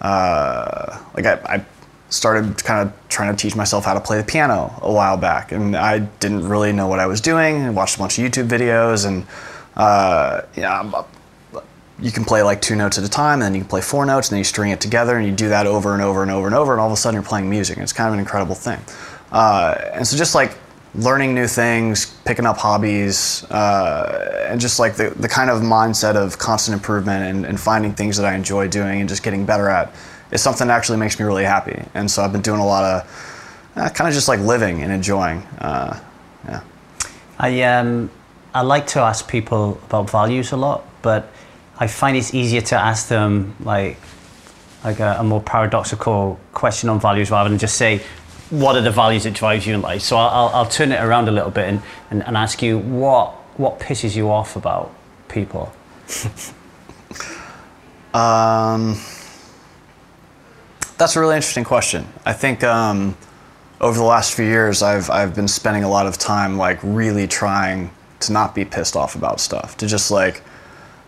[0.00, 1.64] uh, like I, I
[2.10, 5.52] started kind of trying to teach myself how to play the piano a while back,
[5.52, 7.62] and I didn't really know what I was doing.
[7.62, 9.26] I watched a bunch of YouTube videos, and
[9.76, 11.04] uh, yeah,
[12.00, 14.06] you can play like two notes at a time, and then you can play four
[14.06, 16.30] notes, and then you string it together, and you do that over and over and
[16.30, 17.76] over and over, and all of a sudden you're playing music.
[17.76, 18.80] And it's kind of an incredible thing.
[19.32, 20.56] Uh, and so just like
[20.94, 26.14] learning new things, picking up hobbies, uh, and just like the, the kind of mindset
[26.14, 29.68] of constant improvement and, and finding things that I enjoy doing and just getting better
[29.68, 29.92] at
[30.30, 31.82] is something that actually makes me really happy.
[31.94, 34.92] And so I've been doing a lot of uh, kind of just like living and
[34.92, 35.38] enjoying.
[35.58, 36.00] Uh,
[36.46, 36.60] yeah.
[37.38, 38.10] I um,
[38.54, 41.30] I like to ask people about values a lot, but
[41.78, 43.98] I find it's easier to ask them like
[44.84, 48.00] like a, a more paradoxical question on values rather than just say
[48.50, 50.00] what are the values that drive you in life.
[50.02, 52.78] So I'll, I'll, I'll turn it around a little bit and, and, and ask you
[52.78, 54.94] what what pisses you off about
[55.28, 55.72] people.
[58.14, 58.98] Um,
[60.96, 62.06] that's a really interesting question.
[62.24, 63.16] I think um,
[63.80, 67.26] over the last few years, I've I've been spending a lot of time like really
[67.26, 70.42] trying to not be pissed off about stuff, to just like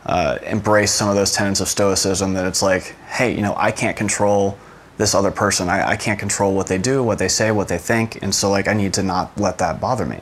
[0.07, 2.35] uh, embrace some of those tenets of stoicism.
[2.35, 4.59] That it's like, hey, you know, I can't control
[4.97, 5.69] this other person.
[5.69, 8.51] I, I can't control what they do, what they say, what they think, and so
[8.51, 10.19] like I need to not let that bother me.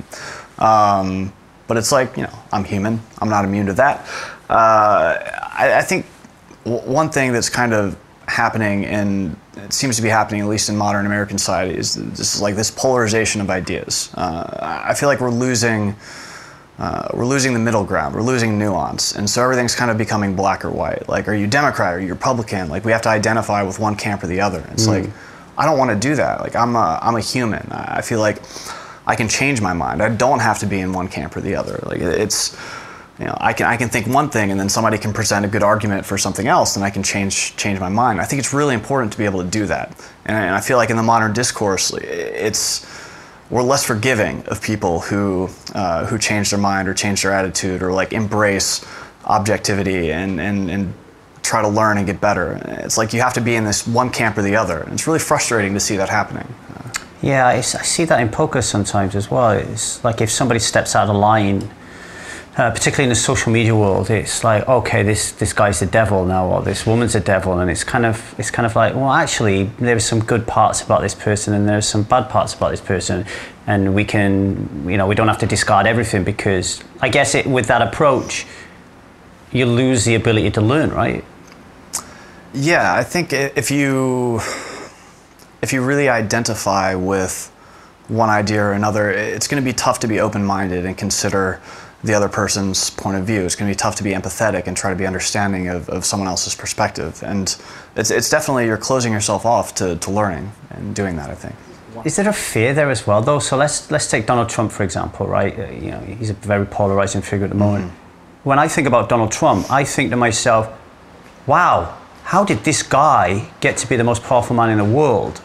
[0.58, 1.32] Um,
[1.66, 3.00] but it's like you know, I'm human.
[3.18, 4.06] I'm not immune to that.
[4.48, 5.18] Uh,
[5.58, 6.06] I, I think
[6.64, 10.68] w- one thing that's kind of happening and it seems to be happening at least
[10.68, 14.10] in modern American society is this like this polarization of ideas.
[14.14, 15.96] Uh, I feel like we're losing
[16.78, 18.14] uh, we're losing the middle ground.
[18.14, 21.08] We're losing nuance, and so everything's kind of becoming black or white.
[21.08, 21.94] Like, are you Democrat?
[21.94, 22.68] Are you Republican?
[22.68, 24.64] Like, we have to identify with one camp or the other.
[24.70, 25.02] It's mm.
[25.02, 25.10] like
[25.56, 26.40] I don't want to do that.
[26.40, 27.66] Like, I'm a I'm a human.
[27.72, 28.40] I feel like
[29.06, 30.02] I can change my mind.
[30.02, 31.80] I don't have to be in one camp or the other.
[31.82, 32.56] Like, it's
[33.18, 35.48] you know, I can I can think one thing and then somebody can present a
[35.48, 38.20] good argument for something else and I can change change my mind.
[38.20, 39.88] I think it's really important to be able to do that.
[40.24, 42.86] And, and I feel like in the modern discourse, it's
[43.50, 47.82] we're less forgiving of people who uh, who change their mind or change their attitude
[47.82, 48.84] or like embrace
[49.24, 50.94] objectivity and, and, and
[51.42, 52.60] try to learn and get better.
[52.84, 54.80] It's like you have to be in this one camp or the other.
[54.80, 56.52] And it's really frustrating to see that happening.
[57.22, 59.50] Yeah, I, see that in poker sometimes as well.
[59.50, 61.68] It's like if somebody steps out of line
[62.58, 66.24] uh, particularly in the social media world, it's like, okay, this this guy's the devil
[66.24, 69.12] now, or this woman's a devil, and it's kind of it's kind of like, well,
[69.12, 72.72] actually, there are some good parts about this person, and there's some bad parts about
[72.72, 73.24] this person,
[73.68, 77.46] and we can, you know, we don't have to discard everything because I guess it,
[77.46, 78.44] with that approach,
[79.52, 81.24] you lose the ability to learn, right?
[82.52, 84.40] Yeah, I think if you
[85.62, 87.52] if you really identify with
[88.08, 91.60] one idea or another, it's going to be tough to be open-minded and consider
[92.04, 93.42] the other person's point of view.
[93.44, 96.04] It's going to be tough to be empathetic and try to be understanding of, of
[96.04, 97.22] someone else's perspective.
[97.24, 97.56] And
[97.96, 101.54] it's, it's definitely, you're closing yourself off to, to learning and doing that, I think.
[102.04, 103.40] Is there a fear there as well, though?
[103.40, 105.58] So let's, let's take Donald Trump, for example, right?
[105.58, 107.86] Uh, you know, he's a very polarizing figure at the moment.
[107.86, 108.48] Mm-hmm.
[108.48, 110.72] When I think about Donald Trump, I think to myself,
[111.46, 115.40] wow, how did this guy get to be the most powerful man in the world?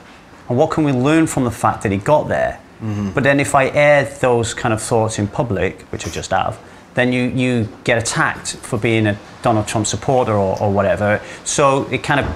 [0.47, 2.59] And what can we learn from the fact that he got there?
[2.83, 3.11] Mm-hmm.
[3.11, 6.59] But then if I air those kind of thoughts in public, which I just have,
[6.95, 11.21] then you, you get attacked for being a Donald Trump supporter or, or whatever.
[11.45, 12.27] So it kind of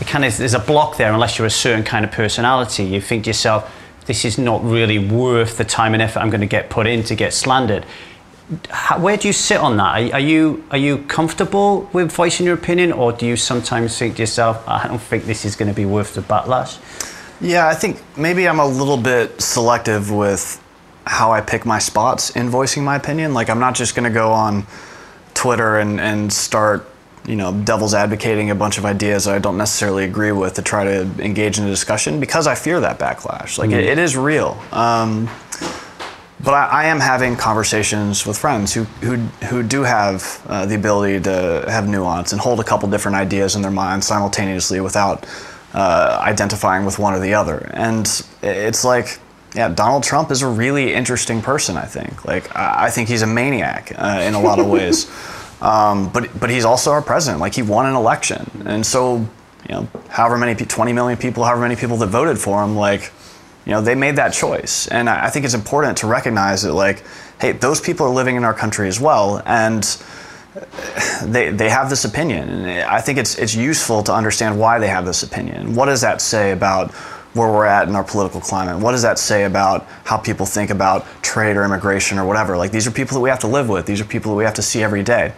[0.00, 2.84] it kind of there's a block there unless you're a certain kind of personality.
[2.84, 3.72] You think to yourself,
[4.06, 7.04] this is not really worth the time and effort I'm going to get put in
[7.04, 7.86] to get slandered.
[8.70, 9.84] How, where do you sit on that?
[9.84, 14.16] Are, are, you are you comfortable with voicing your opinion, or do you sometimes think
[14.16, 16.80] to yourself, I don't think this is going to be worth the backlash?
[17.40, 20.62] Yeah, I think maybe I'm a little bit selective with
[21.06, 23.32] how I pick my spots in voicing my opinion.
[23.32, 24.66] Like, I'm not just going to go on
[25.34, 26.86] Twitter and, and start,
[27.26, 30.84] you know, devil's advocating a bunch of ideas I don't necessarily agree with to try
[30.84, 33.56] to engage in a discussion because I fear that backlash.
[33.58, 34.62] Like, mm it, it is real.
[34.70, 35.30] Um,
[36.42, 40.74] but I, I, am having conversations with friends who, who, who do have uh, the
[40.74, 45.26] ability to have nuance and hold a couple different ideas in their mind simultaneously without
[45.74, 47.70] uh, identifying with one or the other.
[47.72, 48.06] And
[48.42, 49.18] it's like,
[49.54, 51.76] yeah, Donald Trump is a really interesting person.
[51.76, 52.24] I think.
[52.24, 55.10] Like, I think he's a maniac uh, in a lot of ways.
[55.60, 57.40] Um, but but he's also our president.
[57.40, 59.28] Like, he won an election, and so
[59.68, 63.12] you know, however many 20 million people, however many people that voted for him, like,
[63.64, 64.88] you know, they made that choice.
[64.88, 67.04] And I think it's important to recognize that, like,
[67.40, 69.84] hey, those people are living in our country as well, and
[71.24, 72.48] they, they have this opinion.
[72.48, 75.74] And I think it's, it's useful to understand why they have this opinion.
[75.74, 76.90] What does that say about
[77.34, 78.82] where we're at in our political climate?
[78.82, 82.56] What does that say about how people think about trade or immigration or whatever?
[82.56, 84.44] Like, these are people that we have to live with, these are people that we
[84.44, 85.32] have to see every day.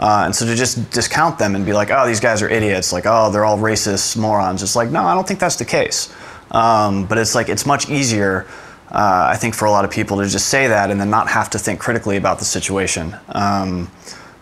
[0.00, 2.92] Uh, and so to just discount them and be like, oh, these guys are idiots,
[2.92, 6.12] like, oh, they're all racist morons, it's like, no, I don't think that's the case.
[6.50, 8.46] Um, but it's like, it's much easier.
[8.90, 11.28] Uh, I think for a lot of people to just say that and then not
[11.28, 13.16] have to think critically about the situation.
[13.28, 13.90] Um,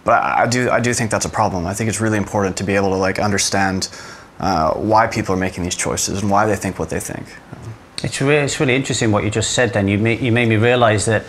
[0.05, 1.67] but I, I, do I do think that's a problem.
[1.67, 3.89] I think it's really important to be able to like understand
[4.39, 7.27] uh, why people are making these choices and why they think what they think.
[8.03, 9.73] It's really, it's really interesting what you just said.
[9.73, 11.25] Then you made, you made me realize that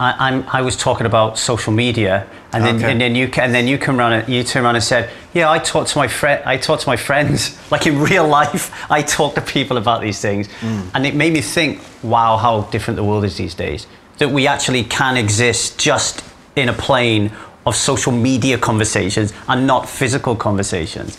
[0.00, 2.90] I, am I was talking about social media, and then, okay.
[2.90, 5.50] and then you and then you come around and you turn around and said, "Yeah,
[5.50, 6.42] I talk to my friend.
[6.44, 8.72] I talk to my friends like in real life.
[8.90, 10.90] I talk to people about these things," mm.
[10.94, 13.86] and it made me think, "Wow, how different the world is these days.
[14.18, 16.24] That we actually can exist just
[16.56, 17.30] in a plane
[17.66, 21.16] of social media conversations and not physical conversations.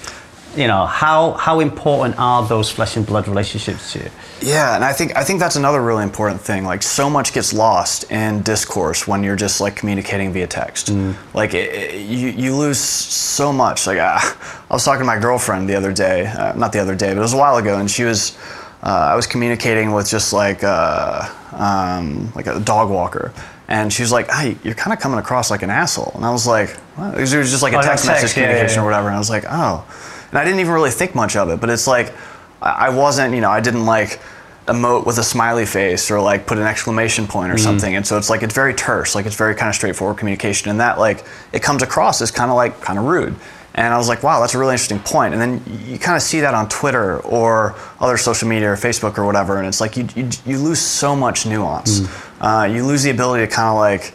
[0.56, 4.10] You know, how, how important are those flesh and blood relationships to you?
[4.42, 6.64] Yeah, and I think I think that's another really important thing.
[6.64, 10.88] Like so much gets lost in discourse when you're just like communicating via text.
[10.92, 11.16] Mm.
[11.34, 13.88] Like it, it- you you lose so much.
[13.88, 14.20] Like I,
[14.70, 17.18] I was talking to my girlfriend the other day, uh, not the other day, but
[17.18, 18.38] it was a while ago, and she was
[18.84, 23.34] uh, I was communicating with just like uh, um, like a dog walker.
[23.68, 26.32] And she was like, "Hey, you're kind of coming across like an asshole." And I
[26.32, 27.16] was like, what?
[27.16, 28.82] "It was it was just like a Oh, text, text, message yeah, yeah, communication yeah.
[28.82, 29.86] or whatever." And I was like, "Oh,"
[30.30, 31.60] and I didn't even really think much of it.
[31.62, 32.14] But it's like
[32.62, 34.20] I I wasn't, you know, I didn't like
[34.68, 37.60] emote with a smiley face or like put an exclamation point or mm.
[37.60, 37.96] something.
[37.96, 40.70] And so it's like it's very terse, like it's very kind of straightforward communication.
[40.70, 43.36] And that like it comes across as kind of like kind of rude.
[43.76, 45.34] And I was like, wow, that's a really interesting point.
[45.34, 49.18] And then you kind of see that on Twitter or other social media or Facebook
[49.18, 49.58] or whatever.
[49.58, 52.02] And it's like you, you, you lose so much nuance.
[52.40, 54.14] Uh, you lose the ability to kind of like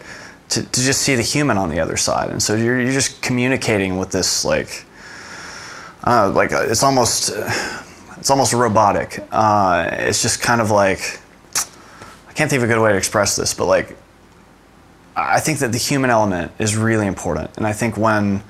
[0.51, 2.31] to, to just see the human on the other side.
[2.31, 4.85] And so you're, you're just communicating with this like,
[6.05, 7.31] uh, like uh, it's almost
[8.17, 9.25] it's almost robotic.
[9.31, 11.21] Uh, it's just kind of like
[12.29, 13.97] I can't think of a good way to express this, but like
[15.17, 18.43] I think that the human element is really important, and I think when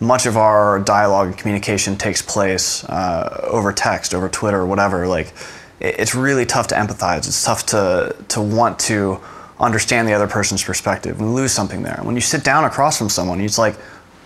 [0.00, 5.06] much of our dialogue and communication takes place uh, over text, over Twitter, or whatever,
[5.06, 5.32] like
[5.80, 7.26] it, it's really tough to empathize.
[7.26, 9.20] It's tough to to want to
[9.58, 11.20] understand the other person's perspective.
[11.20, 11.98] We lose something there.
[12.02, 13.76] When you sit down across from someone, it's like,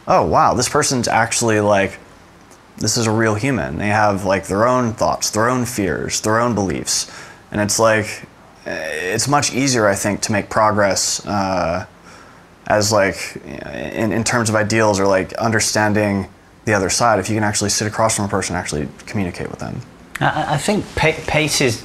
[0.09, 1.99] oh wow, this person's actually like
[2.79, 3.77] this is a real human.
[3.77, 7.11] They have like their own thoughts, their own fears, their own beliefs,
[7.53, 8.25] and it's like
[8.67, 11.87] eh, it's much easier, I think, to make progress uh,
[12.71, 16.29] as like in in terms of ideals or like understanding
[16.67, 19.51] the other side if you can actually sit across from a person and actually communicate
[19.51, 19.81] with them.
[20.21, 21.85] I, I think pa- pace is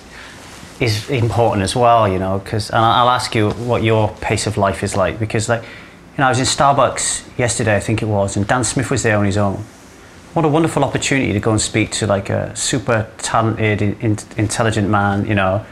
[0.79, 4.83] is important as well, you know, because I'll ask you what your pace of life
[4.83, 8.35] is like because, like, you know, I was in Starbucks yesterday, I think it was,
[8.35, 9.63] and Dan Smith was there on his own.
[10.33, 14.89] What a wonderful opportunity to go and speak to like a super talented, in- intelligent
[14.89, 15.65] man, you know.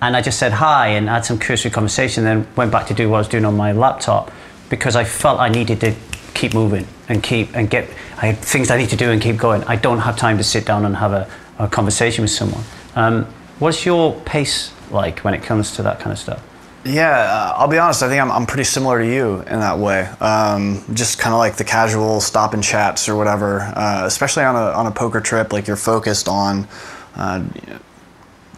[0.00, 3.10] And I just said hi and had some cursory conversation, then went back to do
[3.10, 4.32] what I was doing on my laptop
[4.68, 5.94] because I felt I needed to
[6.34, 7.88] keep moving and keep and get.
[8.18, 9.62] I had things I need to do and keep going.
[9.64, 12.64] I don't have time to sit down and have a, a conversation with someone.
[12.94, 13.24] Um,
[13.58, 16.42] what's your pace like when it comes to that kind of stuff?
[16.84, 18.02] Yeah, uh, I'll be honest.
[18.02, 20.02] I think I'm, I'm pretty similar to you in that way.
[20.20, 23.60] Um, just kind of like the casual stop and chats or whatever.
[23.60, 26.68] Uh, especially on a on a poker trip, like you're focused on.
[27.16, 27.44] Uh,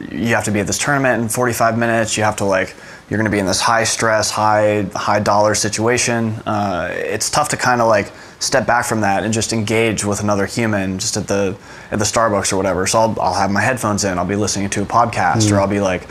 [0.00, 2.16] you have to be at this tournament in 45 minutes.
[2.16, 2.74] You have to like
[3.08, 6.34] you're going to be in this high stress, high high dollar situation.
[6.46, 10.20] Uh, it's tough to kind of like step back from that and just engage with
[10.20, 11.56] another human just at the
[11.90, 12.86] at the Starbucks or whatever.
[12.86, 14.18] So I'll, I'll have my headphones in.
[14.18, 16.06] I'll be listening to a podcast or I'll be like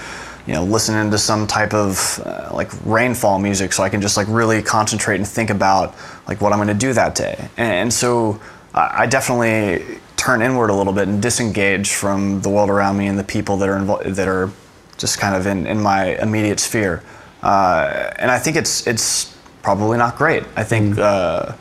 [0.46, 4.18] you know listening to some type of uh, like rainfall music so I can just
[4.18, 5.96] like really concentrate and think about
[6.28, 7.50] like what I'm going to do that day.
[7.58, 8.42] And, and so
[8.74, 13.08] I I definitely turn inward a little bit and disengage from the world around me
[13.08, 14.52] and the people that are that are
[14.98, 17.02] just kind of in, in my immediate sphere.
[17.42, 20.44] Uh, and I think it's it's probably not great.
[20.58, 21.54] I think uh,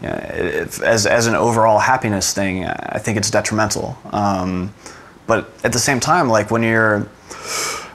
[0.00, 3.98] you know, if, as as an overall happiness thing, I think it's detrimental.
[4.12, 4.72] Um,
[5.26, 7.00] but at the same time, like when you're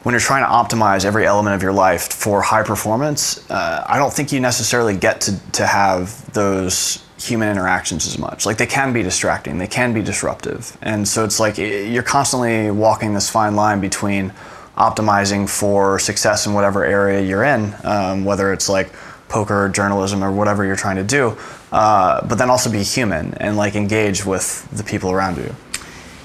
[0.03, 3.97] when you're trying to optimize every element of your life for high performance, uh, I
[3.97, 8.45] don't think you necessarily get to, to have those human interactions as much.
[8.45, 10.77] Like they can be distracting, they can be disruptive.
[10.81, 14.33] And so it's like you're constantly walking this fine line between
[14.77, 18.91] optimizing for success in whatever area you're in, um, whether it's like
[19.27, 21.37] poker, journalism, or whatever you're trying to do,
[21.71, 25.55] uh, but then also be human and like engage with the people around you.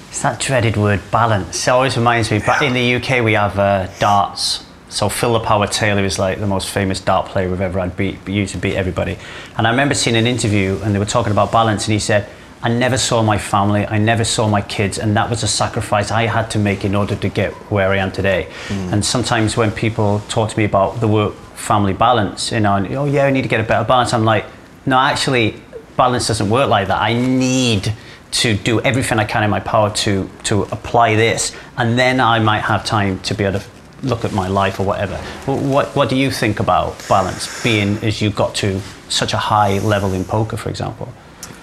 [0.09, 1.67] It's that dreaded word balance.
[1.67, 4.66] It always reminds me, but in the UK we have uh, darts.
[4.89, 8.27] So Philip Howard Taylor is like the most famous dart player we've ever had, beat,
[8.29, 9.19] used to beat everybody.
[9.59, 12.29] And I remember seeing an interview and they were talking about balance and he said,
[12.63, 16.11] I never saw my family, I never saw my kids, and that was a sacrifice
[16.11, 18.49] I had to make in order to get where I am today.
[18.69, 18.95] Hmm.
[18.95, 22.93] And sometimes when people talk to me about the work family balance, you know, and,
[22.95, 24.47] oh yeah, I need to get a better balance, I'm like,
[24.87, 25.63] no, actually,
[25.97, 27.01] balance doesn't work like that.
[27.01, 27.93] I need
[28.33, 32.39] to do everything I can in my power to to apply this, and then I
[32.39, 33.67] might have time to be able to
[34.07, 35.17] look at my life or whatever.
[35.47, 39.79] What what do you think about balance, being as you got to such a high
[39.79, 41.13] level in poker, for example?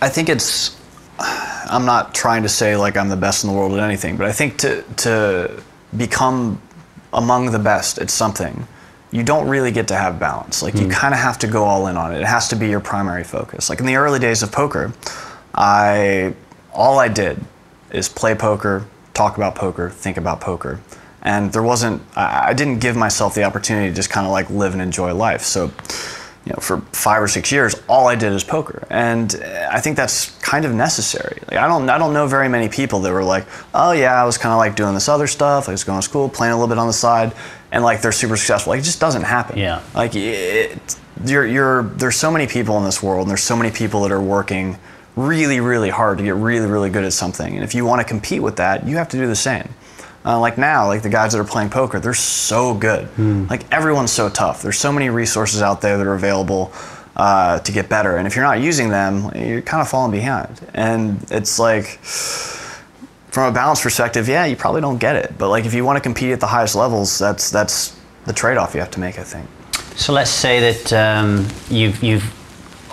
[0.02, 0.78] I think it's.
[1.20, 4.28] I'm not trying to say like I'm the best in the world at anything, but
[4.28, 5.64] I think to to
[5.96, 6.62] become
[7.14, 8.68] among the best at something,
[9.12, 10.62] you don't really get to have balance.
[10.62, 10.92] Like you hmm.
[10.92, 12.22] kind of have to go all in on it.
[12.22, 13.70] It has to be your primary focus.
[13.70, 14.92] Like in the early days of poker,
[15.54, 16.34] I
[16.74, 17.44] all I did
[17.92, 20.80] is play poker, talk about poker, think about poker.
[21.24, 24.74] And there wasn't I, didn't give myself the opportunity to just kind of like live
[24.74, 25.42] and enjoy life.
[25.42, 25.72] So
[26.46, 29.80] you know, for five or six years, all I did is poker, and uh, I
[29.80, 31.40] think that's kind of necessary.
[31.50, 34.26] Like, I don't, I don't know very many people that were like, oh yeah, I
[34.26, 35.70] was kind of like doing this other stuff.
[35.70, 37.34] I was going to school, playing a little bit on the side,
[37.72, 38.72] and like they're super successful.
[38.72, 39.58] Like it just doesn't happen.
[39.58, 39.82] Yeah.
[39.96, 43.72] Like it, you're, you're, there's so many people in this world, and there's so many
[43.72, 44.78] people that are working
[45.16, 47.56] really, really hard to get really, really good at something.
[47.56, 49.70] And if you want to compete with that, you have to do the same.
[50.26, 53.08] Uh, like now, like the guys that are playing poker, they're so good.
[53.50, 54.62] Like everyone's so tough.
[54.62, 56.72] There's so many resources out there that are available
[57.16, 60.60] uh, to get better, and if you're not using them, you're kind of falling behind.
[60.74, 62.00] And it's like,
[63.34, 65.38] from a balance perspective, yeah, you probably don't get it.
[65.38, 68.74] But like if you want to compete at the highest levels, that's that's the trade-off
[68.74, 69.20] you have to make.
[69.20, 69.48] I think.
[69.96, 72.24] So let's say that um, you've, you've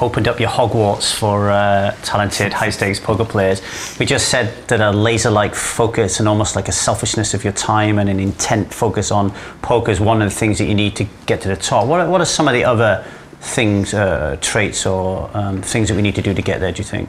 [0.00, 3.62] opened up your Hogwarts for uh, talented high stakes poker players.
[3.98, 7.52] We just said that a laser like focus and almost like a selfishness of your
[7.52, 9.30] time and an intent focus on
[9.62, 11.86] poker is one of the things that you need to get to the top.
[11.86, 13.04] What are, what are some of the other
[13.40, 16.78] things, uh, traits, or um, things that we need to do to get there, do
[16.78, 17.08] you think?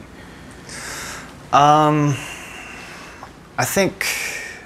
[1.52, 2.16] Um,
[3.58, 4.06] I think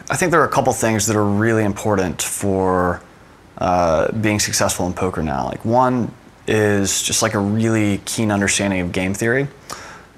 [0.09, 3.03] I think there are a couple things that are really important for
[3.59, 5.47] uh, being successful in poker now.
[5.47, 6.13] Like one
[6.47, 9.49] is just like a really keen understanding of game theory.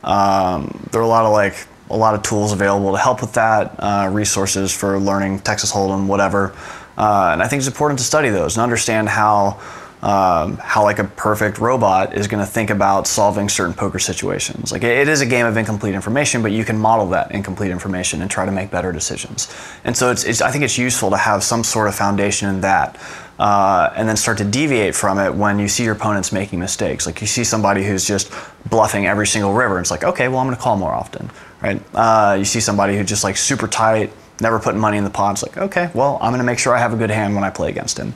[0.05, 1.55] Um, there are a lot of like
[1.91, 6.07] a lot of tools available to help with that, uh, resources for learning Texas Hold'em,
[6.07, 6.55] whatever.
[6.97, 9.61] Uh, and I think it's important to study those and understand how
[10.03, 14.71] um, how like a perfect robot is going to think about solving certain poker situations.
[14.71, 18.23] Like it, is a game of incomplete information, but you can model that incomplete information
[18.23, 19.53] and try to make better decisions.
[19.85, 22.61] And so it's, it's I think it's useful to have some sort of foundation in
[22.61, 22.97] that.
[23.39, 27.07] Uh, and then start to deviate from it when you see your opponents making mistakes.
[27.07, 28.33] Like you see somebody who's just
[28.69, 29.77] bluffing every single river.
[29.77, 31.31] And it's like, okay, well, I'm going to call more often,
[31.63, 31.81] right?
[31.95, 35.33] Uh, you see somebody who's just like super tight, never putting money in the pot.
[35.33, 37.45] It's like, okay, well, I'm going to make sure I have a good hand when
[37.45, 38.13] I play against him.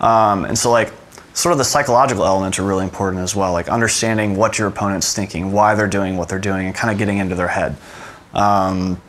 [0.00, 0.92] Um, and so, like,
[1.38, 5.14] sort of the psychological elements are really important as well, like understanding what your opponent's
[5.14, 7.76] thinking, why they're doing what they're doing, and kind of getting into their head.
[8.34, 9.00] Um,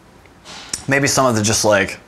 [0.88, 2.00] maybe some of the just like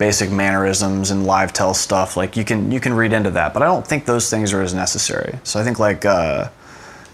[0.00, 3.62] basic mannerisms and live tell stuff like you can you can read into that but
[3.62, 6.48] i don't think those things are as necessary so i think like uh,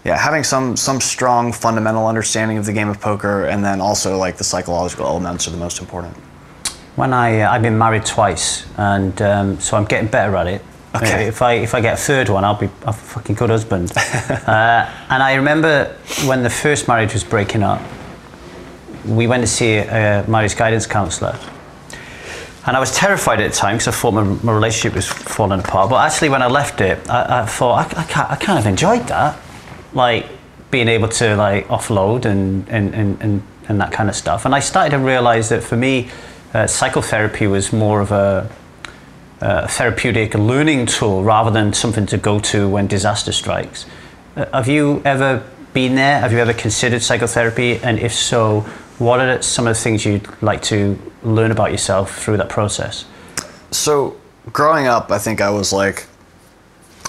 [0.05, 4.17] yeah having some some strong fundamental understanding of the game of poker and then also
[4.17, 6.15] like the psychological elements are the most important
[6.97, 10.61] When I uh, I've been married twice, and um, so I'm getting better at it.
[10.95, 11.27] Okay.
[11.27, 13.91] If I if I get a third one, I'll be a fucking good husband.
[13.95, 15.95] uh, and I remember
[16.25, 17.81] when the first marriage was breaking up,
[19.05, 21.37] we went to see a marriage guidance counsellor.
[22.67, 25.61] And I was terrified at the time because I thought my, my relationship was falling
[25.61, 25.89] apart.
[25.89, 28.65] But actually, when I left it, I, I thought I, I, ca- I kind of
[28.65, 29.39] enjoyed that,
[29.93, 30.27] like
[30.69, 34.45] being able to like offload and and, and, and and that kind of stuff.
[34.45, 36.09] And I started to realize that for me,
[36.53, 38.49] uh, psychotherapy was more of a,
[39.41, 43.85] a therapeutic learning tool rather than something to go to when disaster strikes.
[44.35, 45.43] Uh, have you ever
[45.77, 46.19] been there?
[46.19, 47.77] Have you ever considered psychotherapy?
[47.83, 48.61] And if so,
[48.97, 53.05] what are some of the things you'd like to learn about yourself through that process?
[53.69, 54.19] So,
[54.51, 56.07] growing up, I think I was like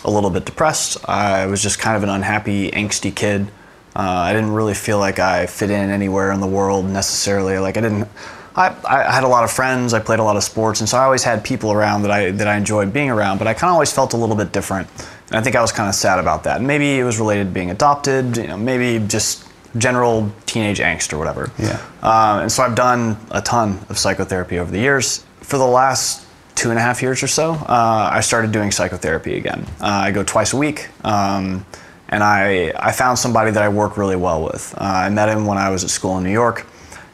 [0.05, 0.99] a little bit depressed.
[1.09, 3.49] I was just kind of an unhappy, angsty kid.
[3.97, 7.57] Uh, I didn't really feel like I fit in anywhere in the world necessarily.
[7.57, 8.07] Like I didn't.
[8.55, 9.95] I, I had a lot of friends.
[9.95, 12.33] I played a lot of sports, and so I always had people around that I
[12.33, 13.39] that I enjoyed being around.
[13.39, 14.89] But I kind of always felt a little bit different,
[15.29, 16.63] and I think I was kind of sad about that.
[16.63, 18.37] Maybe it was related to being adopted.
[18.37, 21.51] You know, maybe just general teenage angst or whatever.
[21.59, 21.81] Yeah.
[22.03, 25.25] Um, and so I've done a ton of psychotherapy over the years.
[25.41, 29.37] For the last two and a half years or so, uh, I started doing psychotherapy
[29.37, 29.67] again.
[29.81, 30.89] Uh, I go twice a week.
[31.05, 31.65] Um,
[32.09, 34.75] and I, I found somebody that I work really well with.
[34.77, 36.67] Uh, I met him when I was at school in New York.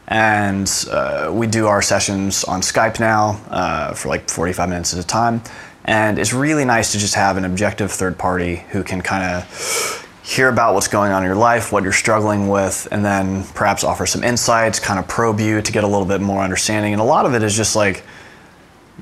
[0.07, 5.03] And uh, we do our sessions on Skype now uh, for like 45 minutes at
[5.03, 5.43] a time.
[5.85, 10.01] And it's really nice to just have an objective third party who can kind of
[10.23, 13.85] hear about what's going on in your life, what you're struggling with, and then perhaps
[13.85, 16.95] offer some insights, kind of probe you to get a little bit more understanding.
[16.95, 18.03] And a lot of it is just like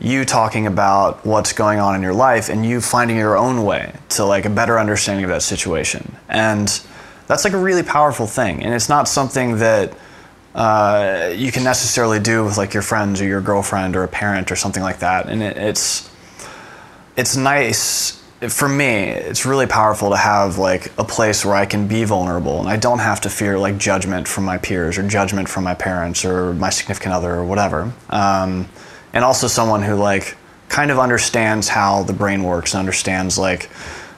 [0.01, 3.95] you talking about what's going on in your life and you finding your own way
[4.09, 6.17] to like a better understanding of that situation.
[6.29, 6.69] And
[7.29, 8.65] that's like a really powerful thing.
[8.65, 9.97] And it's not something that
[10.57, 14.51] uh, you can necessarily do with like your friends or your girlfriend or a parent
[14.51, 15.29] or something like that.
[15.29, 16.11] And it, it's
[17.17, 19.09] it's nice for me.
[19.09, 22.77] It's really powerful to have like a place where I can be vulnerable and I
[22.77, 26.53] don't have to fear like judgment from my peers or judgment from my parents or
[26.55, 27.93] my significant other or whatever.
[28.11, 28.69] Um,
[29.13, 30.37] and also someone who like
[30.69, 33.71] kind of understands how the brain works and understands like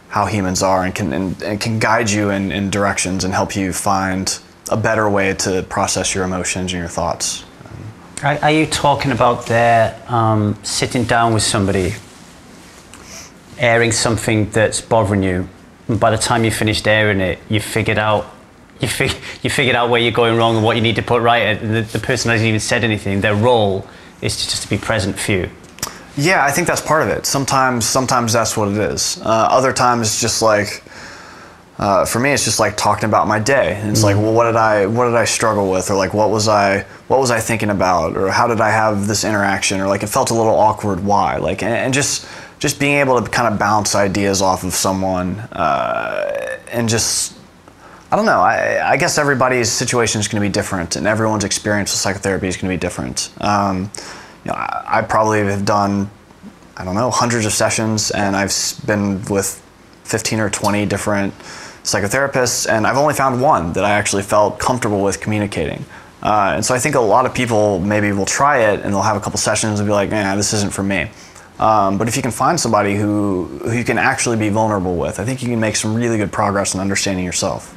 [0.08, 3.56] how humans are and can and, and can guide you in, in directions and help
[3.56, 4.38] you find
[4.70, 7.44] a better way to process your emotions and your thoughts.
[8.22, 11.92] Are, you talking about there um, sitting down with somebody,
[13.58, 15.48] airing something that's bothering you,
[15.88, 18.26] And by the time you finished airing it, you figured out
[18.80, 21.22] you, fig- you figured out where you're going wrong and what you need to put
[21.22, 21.58] right.
[21.58, 23.20] And the, the person hasn't even said anything.
[23.20, 23.86] Their role
[24.20, 25.50] is to, just to be present for you.
[26.16, 27.26] Yeah, I think that's part of it.
[27.26, 29.20] Sometimes, sometimes that's what it is.
[29.20, 30.84] Uh, other times, it's just like,
[31.76, 33.74] uh, for me, it's just like talking about my day.
[33.74, 36.30] And it's like, well, what did I, what did I struggle with, or like, what
[36.30, 39.88] was I, what was I thinking about, or how did I have this interaction, or
[39.88, 41.04] like, it felt a little awkward.
[41.04, 41.38] Why?
[41.38, 42.28] Like, and, and just,
[42.58, 47.36] just being able to kind of bounce ideas off of someone, uh, and just,
[48.10, 48.40] I don't know.
[48.40, 52.48] I, I guess everybody's situation is going to be different, and everyone's experience with psychotherapy
[52.48, 53.30] is going to be different.
[53.40, 53.90] Um,
[54.44, 56.10] you know, I, I probably have done,
[56.76, 58.52] I don't know, hundreds of sessions, and I've
[58.86, 59.60] been with
[60.04, 61.34] 15 or 20 different
[61.82, 65.84] psychotherapists, and I've only found one that I actually felt comfortable with communicating.
[66.22, 69.02] Uh, and so I think a lot of people maybe will try it and they'll
[69.02, 71.10] have a couple sessions and be like, "Yeah, this isn't for me."
[71.58, 75.20] Um, but if you can find somebody who who you can actually be vulnerable with,
[75.20, 77.76] I think you can make some really good progress in understanding yourself.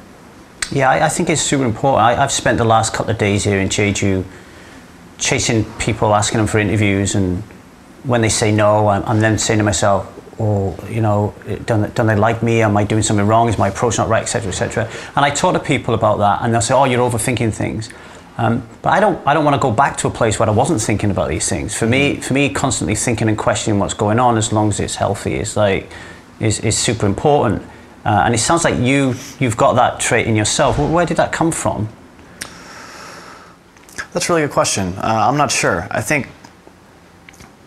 [0.72, 2.02] Yeah, I, I think it's super important.
[2.02, 4.24] I, I've spent the last couple of days here in Jeju
[5.18, 7.42] chasing people, asking them for interviews, and
[8.04, 11.32] when they say no, I'm, I'm then saying to myself, "Oh, you know,
[11.64, 12.62] don't, don't they like me?
[12.62, 13.48] Am I doing something wrong?
[13.48, 16.52] Is my approach not right, etc., etc." And I talk to people about that, and
[16.52, 17.90] they'll say, "Oh, you're overthinking things."
[18.38, 20.52] Um, but I don't, I don't want to go back to a place where I
[20.52, 21.74] wasn't thinking about these things.
[21.76, 24.94] For me, for me, constantly thinking and questioning what's going on, as long as it's
[24.94, 25.90] healthy, is like,
[26.38, 27.62] is, is super important.
[28.04, 30.76] Uh, and it sounds like you, you've got that trait in yourself.
[30.76, 31.88] Wh- Where did that come from?
[34.12, 34.94] That's a really good question.
[34.98, 35.88] Uh, I'm not sure.
[35.90, 36.28] I think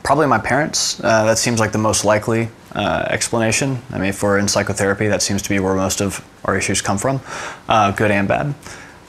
[0.03, 0.99] probably my parents.
[1.03, 3.81] Uh, that seems like the most likely uh, explanation.
[3.91, 6.81] I mean, if we're in psychotherapy, that seems to be where most of our issues
[6.81, 7.19] come from,
[7.67, 8.55] uh, good and bad.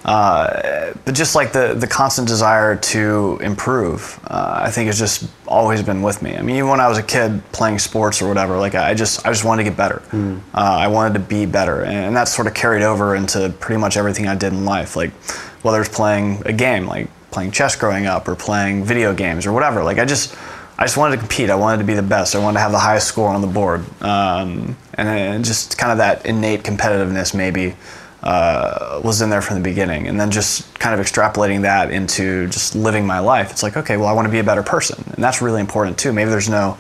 [0.05, 5.31] Uh, but just like the, the constant desire to improve, uh, I think has just
[5.47, 6.37] always been with me.
[6.37, 9.25] I mean, even when I was a kid playing sports or whatever, like I just
[9.25, 10.03] I just wanted to get better.
[10.13, 13.97] Uh, I wanted to be better, and that sort of carried over into pretty much
[13.97, 14.97] everything I did in life.
[14.97, 15.13] Like
[15.63, 19.53] whether it's playing a game, like playing chess growing up, or playing video games or
[19.53, 19.85] whatever.
[19.85, 20.37] Like I just
[20.79, 21.49] I just wanted to compete.
[21.49, 22.35] I wanted to be the best.
[22.35, 25.93] I wanted to have the highest score on the board, um, and, and just kind
[25.93, 27.77] of that innate competitiveness maybe
[28.23, 30.07] uh, was in there from the beginning.
[30.07, 33.51] And then just kind of extrapolating that into just living my life.
[33.51, 35.99] It's like, okay, well, I want to be a better person, and that's really important
[35.99, 36.13] too.
[36.13, 36.79] Maybe there's no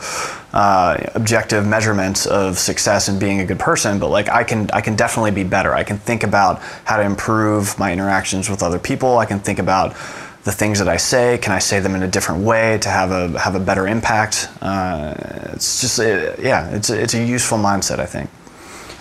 [0.53, 4.81] uh, objective measurement of success in being a good person, but like I can, I
[4.81, 5.75] can definitely be better.
[5.75, 9.19] I can think about how to improve my interactions with other people.
[9.19, 9.97] I can think about
[10.45, 11.39] the things that I say.
[11.39, 14.49] Can I say them in a different way to have a have a better impact?
[14.61, 15.15] Uh,
[15.53, 18.29] it's just, uh, yeah, it's it's a useful mindset, I think.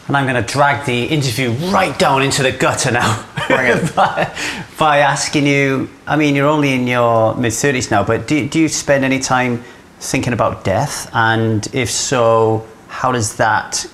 [0.07, 3.25] And I'm going to drag the interview right down into the gutter now
[3.95, 4.35] by,
[4.77, 5.89] by asking you.
[6.07, 9.19] I mean, you're only in your mid 30s now, but do, do you spend any
[9.19, 9.63] time
[9.99, 11.09] thinking about death?
[11.13, 13.85] And if so, how does that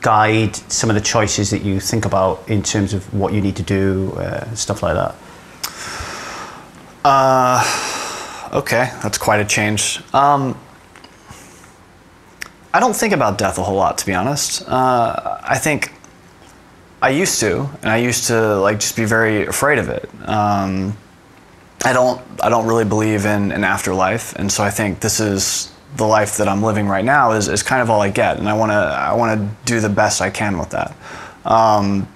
[0.00, 3.56] guide some of the choices that you think about in terms of what you need
[3.56, 5.14] to do, uh, stuff like that?
[8.52, 10.00] Okay, that's quite a change.
[10.14, 10.58] Um,
[12.76, 14.68] I don't think about death a whole lot, to be honest.
[14.68, 15.94] Uh, I think
[17.00, 20.10] I used to, and I used to like just be very afraid of it.
[20.28, 20.94] Um,
[21.86, 25.72] I don't, I don't really believe in an afterlife, and so I think this is
[25.96, 28.46] the life that I'm living right now is, is kind of all I get, and
[28.46, 30.94] I want to, I want to do the best I can with that.
[31.46, 32.06] Um,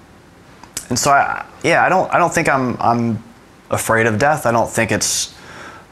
[0.91, 3.25] and so I, yeah, I don't, I don't think I'm, I'm
[3.71, 4.45] afraid of death.
[4.45, 5.35] I don't think it's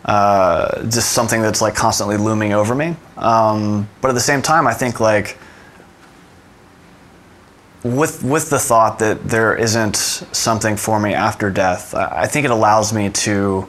[0.05, 2.97] uh, just something that's like constantly looming over me.
[3.17, 5.39] Um, but at the same time, I think like
[7.85, 12.51] with with the thought that there isn't something for me after death, I think it
[12.51, 13.67] allows me to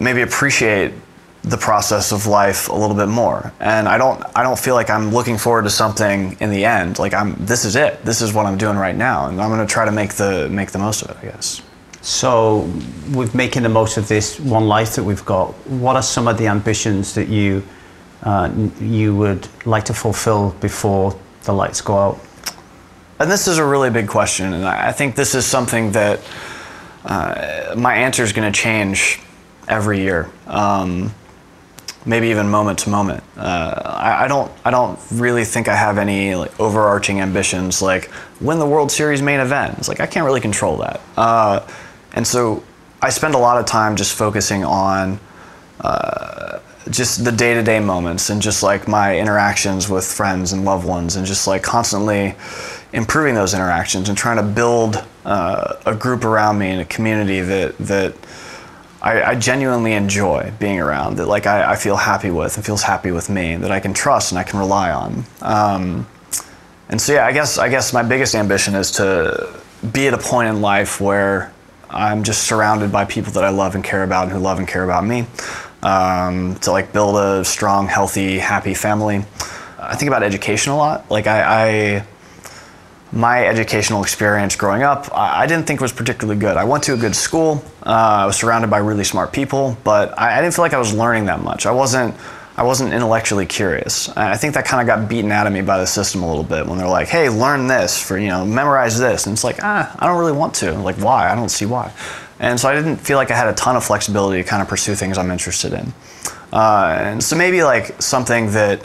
[0.00, 0.92] maybe appreciate
[1.42, 3.52] the process of life a little bit more.
[3.60, 6.98] And I don't I don't feel like I'm looking forward to something in the end.
[6.98, 8.04] Like I'm this is it.
[8.04, 10.48] This is what I'm doing right now, and I'm going to try to make the
[10.50, 11.16] make the most of it.
[11.22, 11.62] I guess.
[12.06, 12.58] So,
[13.16, 16.38] with making the most of this one life that we've got, what are some of
[16.38, 17.64] the ambitions that you
[18.22, 18.48] uh,
[18.80, 22.20] you would like to fulfill before the lights go out?
[23.18, 26.20] And this is a really big question, and I think this is something that
[27.04, 29.18] uh, my answer is going to change
[29.66, 31.12] every year, um,
[32.04, 33.24] maybe even moment to moment.
[33.36, 38.12] Uh, I, I don't, I don't really think I have any like overarching ambitions like
[38.40, 39.76] win the World Series main event.
[39.78, 41.66] It's like I can't really control that, uh,
[42.16, 42.64] and so
[43.00, 45.20] I spend a lot of time just focusing on
[46.90, 51.26] just the day-to-day moments and just like my interactions with friends and loved ones and
[51.26, 52.34] just like constantly
[52.92, 57.40] improving those interactions and trying to build uh, a group around me and a community
[57.40, 58.14] that that
[59.02, 62.82] I, I genuinely enjoy being around that like I, I feel happy with and feels
[62.82, 65.24] happy with me that I can trust and I can rely on.
[65.42, 66.06] Um,
[66.88, 69.60] and so yeah, I guess I guess my biggest ambition is to
[69.92, 71.52] be at a point in life where
[71.90, 74.66] I'm just surrounded by people that I love and care about and who love and
[74.66, 75.26] care about me.
[75.82, 79.24] Um, to like build a strong, healthy, happy family.
[79.78, 81.10] I think about education a lot.
[81.10, 81.42] Like I,
[81.98, 82.06] I
[83.12, 86.56] my educational experience growing up, I, didn't think was particularly good.
[86.56, 87.64] I went to a good school.
[87.84, 90.78] Uh, I was surrounded by really smart people, but I, I didn't feel like I
[90.78, 91.66] was learning that much.
[91.66, 92.14] I wasn't.
[92.56, 94.08] I wasn't intellectually curious.
[94.08, 96.28] And I think that kind of got beaten out of me by the system a
[96.28, 99.44] little bit when they're like, "Hey, learn this for you know, memorize this," and it's
[99.44, 100.72] like, ah, I don't really want to.
[100.72, 101.30] Like, why?
[101.30, 101.92] I don't see why.
[102.40, 104.68] And so I didn't feel like I had a ton of flexibility to kind of
[104.68, 105.92] pursue things I'm interested in.
[106.52, 108.80] Uh, and so maybe like something that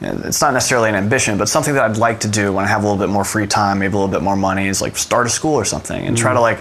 [0.00, 2.64] you know, it's not necessarily an ambition, but something that I'd like to do when
[2.64, 4.80] I have a little bit more free time, maybe a little bit more money, is
[4.80, 6.60] like start a school or something and try to like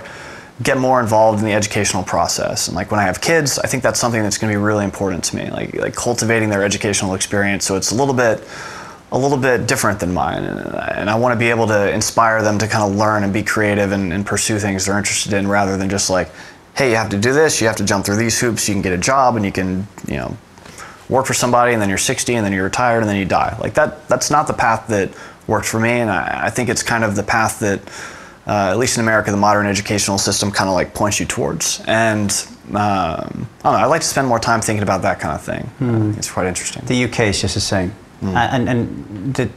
[0.63, 2.67] get more involved in the educational process.
[2.67, 4.85] And like when I have kids, I think that's something that's going to be really
[4.85, 5.49] important to me.
[5.49, 8.43] Like like cultivating their educational experience, so it's a little bit
[9.11, 12.57] a little bit different than mine, and, I want to be able to inspire them
[12.57, 15.77] to kind of learn and be creative and, and pursue things they're interested in, rather
[15.77, 16.29] than just like,
[16.75, 18.81] hey, you have to do this, you have to jump through these hoops, you can
[18.81, 20.35] get a job, and you can you know
[21.09, 23.57] work for somebody and then you're 60 and then you're retired and then you die.
[23.59, 25.09] Like that, that's not the path that
[25.47, 25.91] worked for me.
[25.91, 27.81] And I, I think it's kind of the path that,
[28.47, 31.83] uh, at least in America, the modern educational system kind of like points you towards.
[31.85, 32.31] And
[32.69, 35.41] um, I don't know, I like to spend more time thinking about that kind of
[35.41, 35.65] thing.
[35.79, 36.11] Hmm.
[36.17, 36.85] it's quite interesting.
[36.85, 37.93] The UK is just the same.
[38.21, 39.49] And, and the,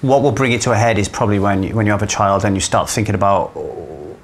[0.00, 2.06] what will bring it to a head is probably when you, when you have a
[2.06, 3.52] child and you start thinking about,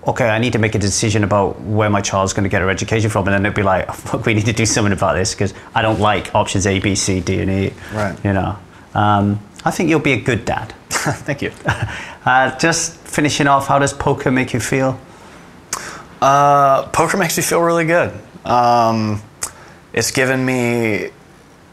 [0.06, 2.70] okay, I need to make a decision about where my child's going to get her
[2.70, 5.34] education from, and then it'll be like, fuck, we need to do something about this
[5.34, 7.72] because I don't like options A, B, C, D, and E.
[7.92, 8.24] Right.
[8.24, 8.58] You know,
[8.94, 10.74] um, I think you'll be a good dad.
[11.12, 11.52] Thank you.
[12.24, 14.98] Uh, just finishing off, how does poker make you feel?
[16.20, 18.12] Uh, poker makes me feel really good.
[18.44, 19.22] Um,
[19.92, 21.10] it's given me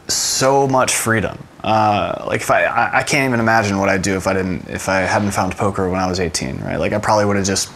[0.06, 1.36] so much freedom.
[1.64, 4.68] Uh, like if I, I, I can't even imagine what I'd do if I didn't,
[4.68, 6.76] if I hadn't found poker when I was 18, right?
[6.76, 7.72] Like I probably would have just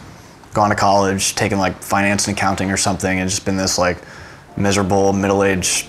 [0.54, 3.98] gone to college, taken like finance and accounting or something, and just been this like
[4.56, 5.86] miserable middle-aged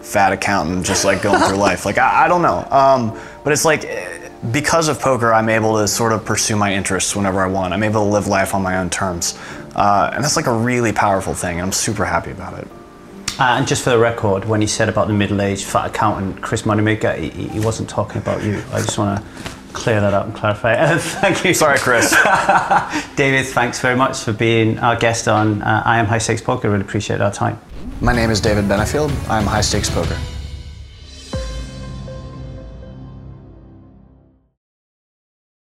[0.00, 1.84] fat accountant, just like going through life.
[1.84, 2.66] Like I, I don't know.
[2.70, 6.74] Um, but it's like eh, because of poker, I'm able to sort of pursue my
[6.74, 7.72] interests whenever I want.
[7.72, 9.38] I'm able to live life on my own terms,
[9.76, 11.58] uh, and that's like a really powerful thing.
[11.58, 12.68] And I'm super happy about it.
[13.38, 16.62] Uh, and just for the record, when he said about the middle-aged fat accountant, Chris
[16.62, 18.62] Moneymaker, he, he wasn't talking about you.
[18.72, 20.74] I just want to clear that up and clarify.
[20.74, 21.54] Uh, thank you.
[21.54, 22.10] Sorry, Chris.
[23.16, 26.68] David, thanks very much for being our guest on uh, I Am High Stakes Poker.
[26.68, 27.58] Really appreciate our time.
[28.00, 29.10] my name is David Benefield.
[29.30, 30.18] I'm High Stakes Poker.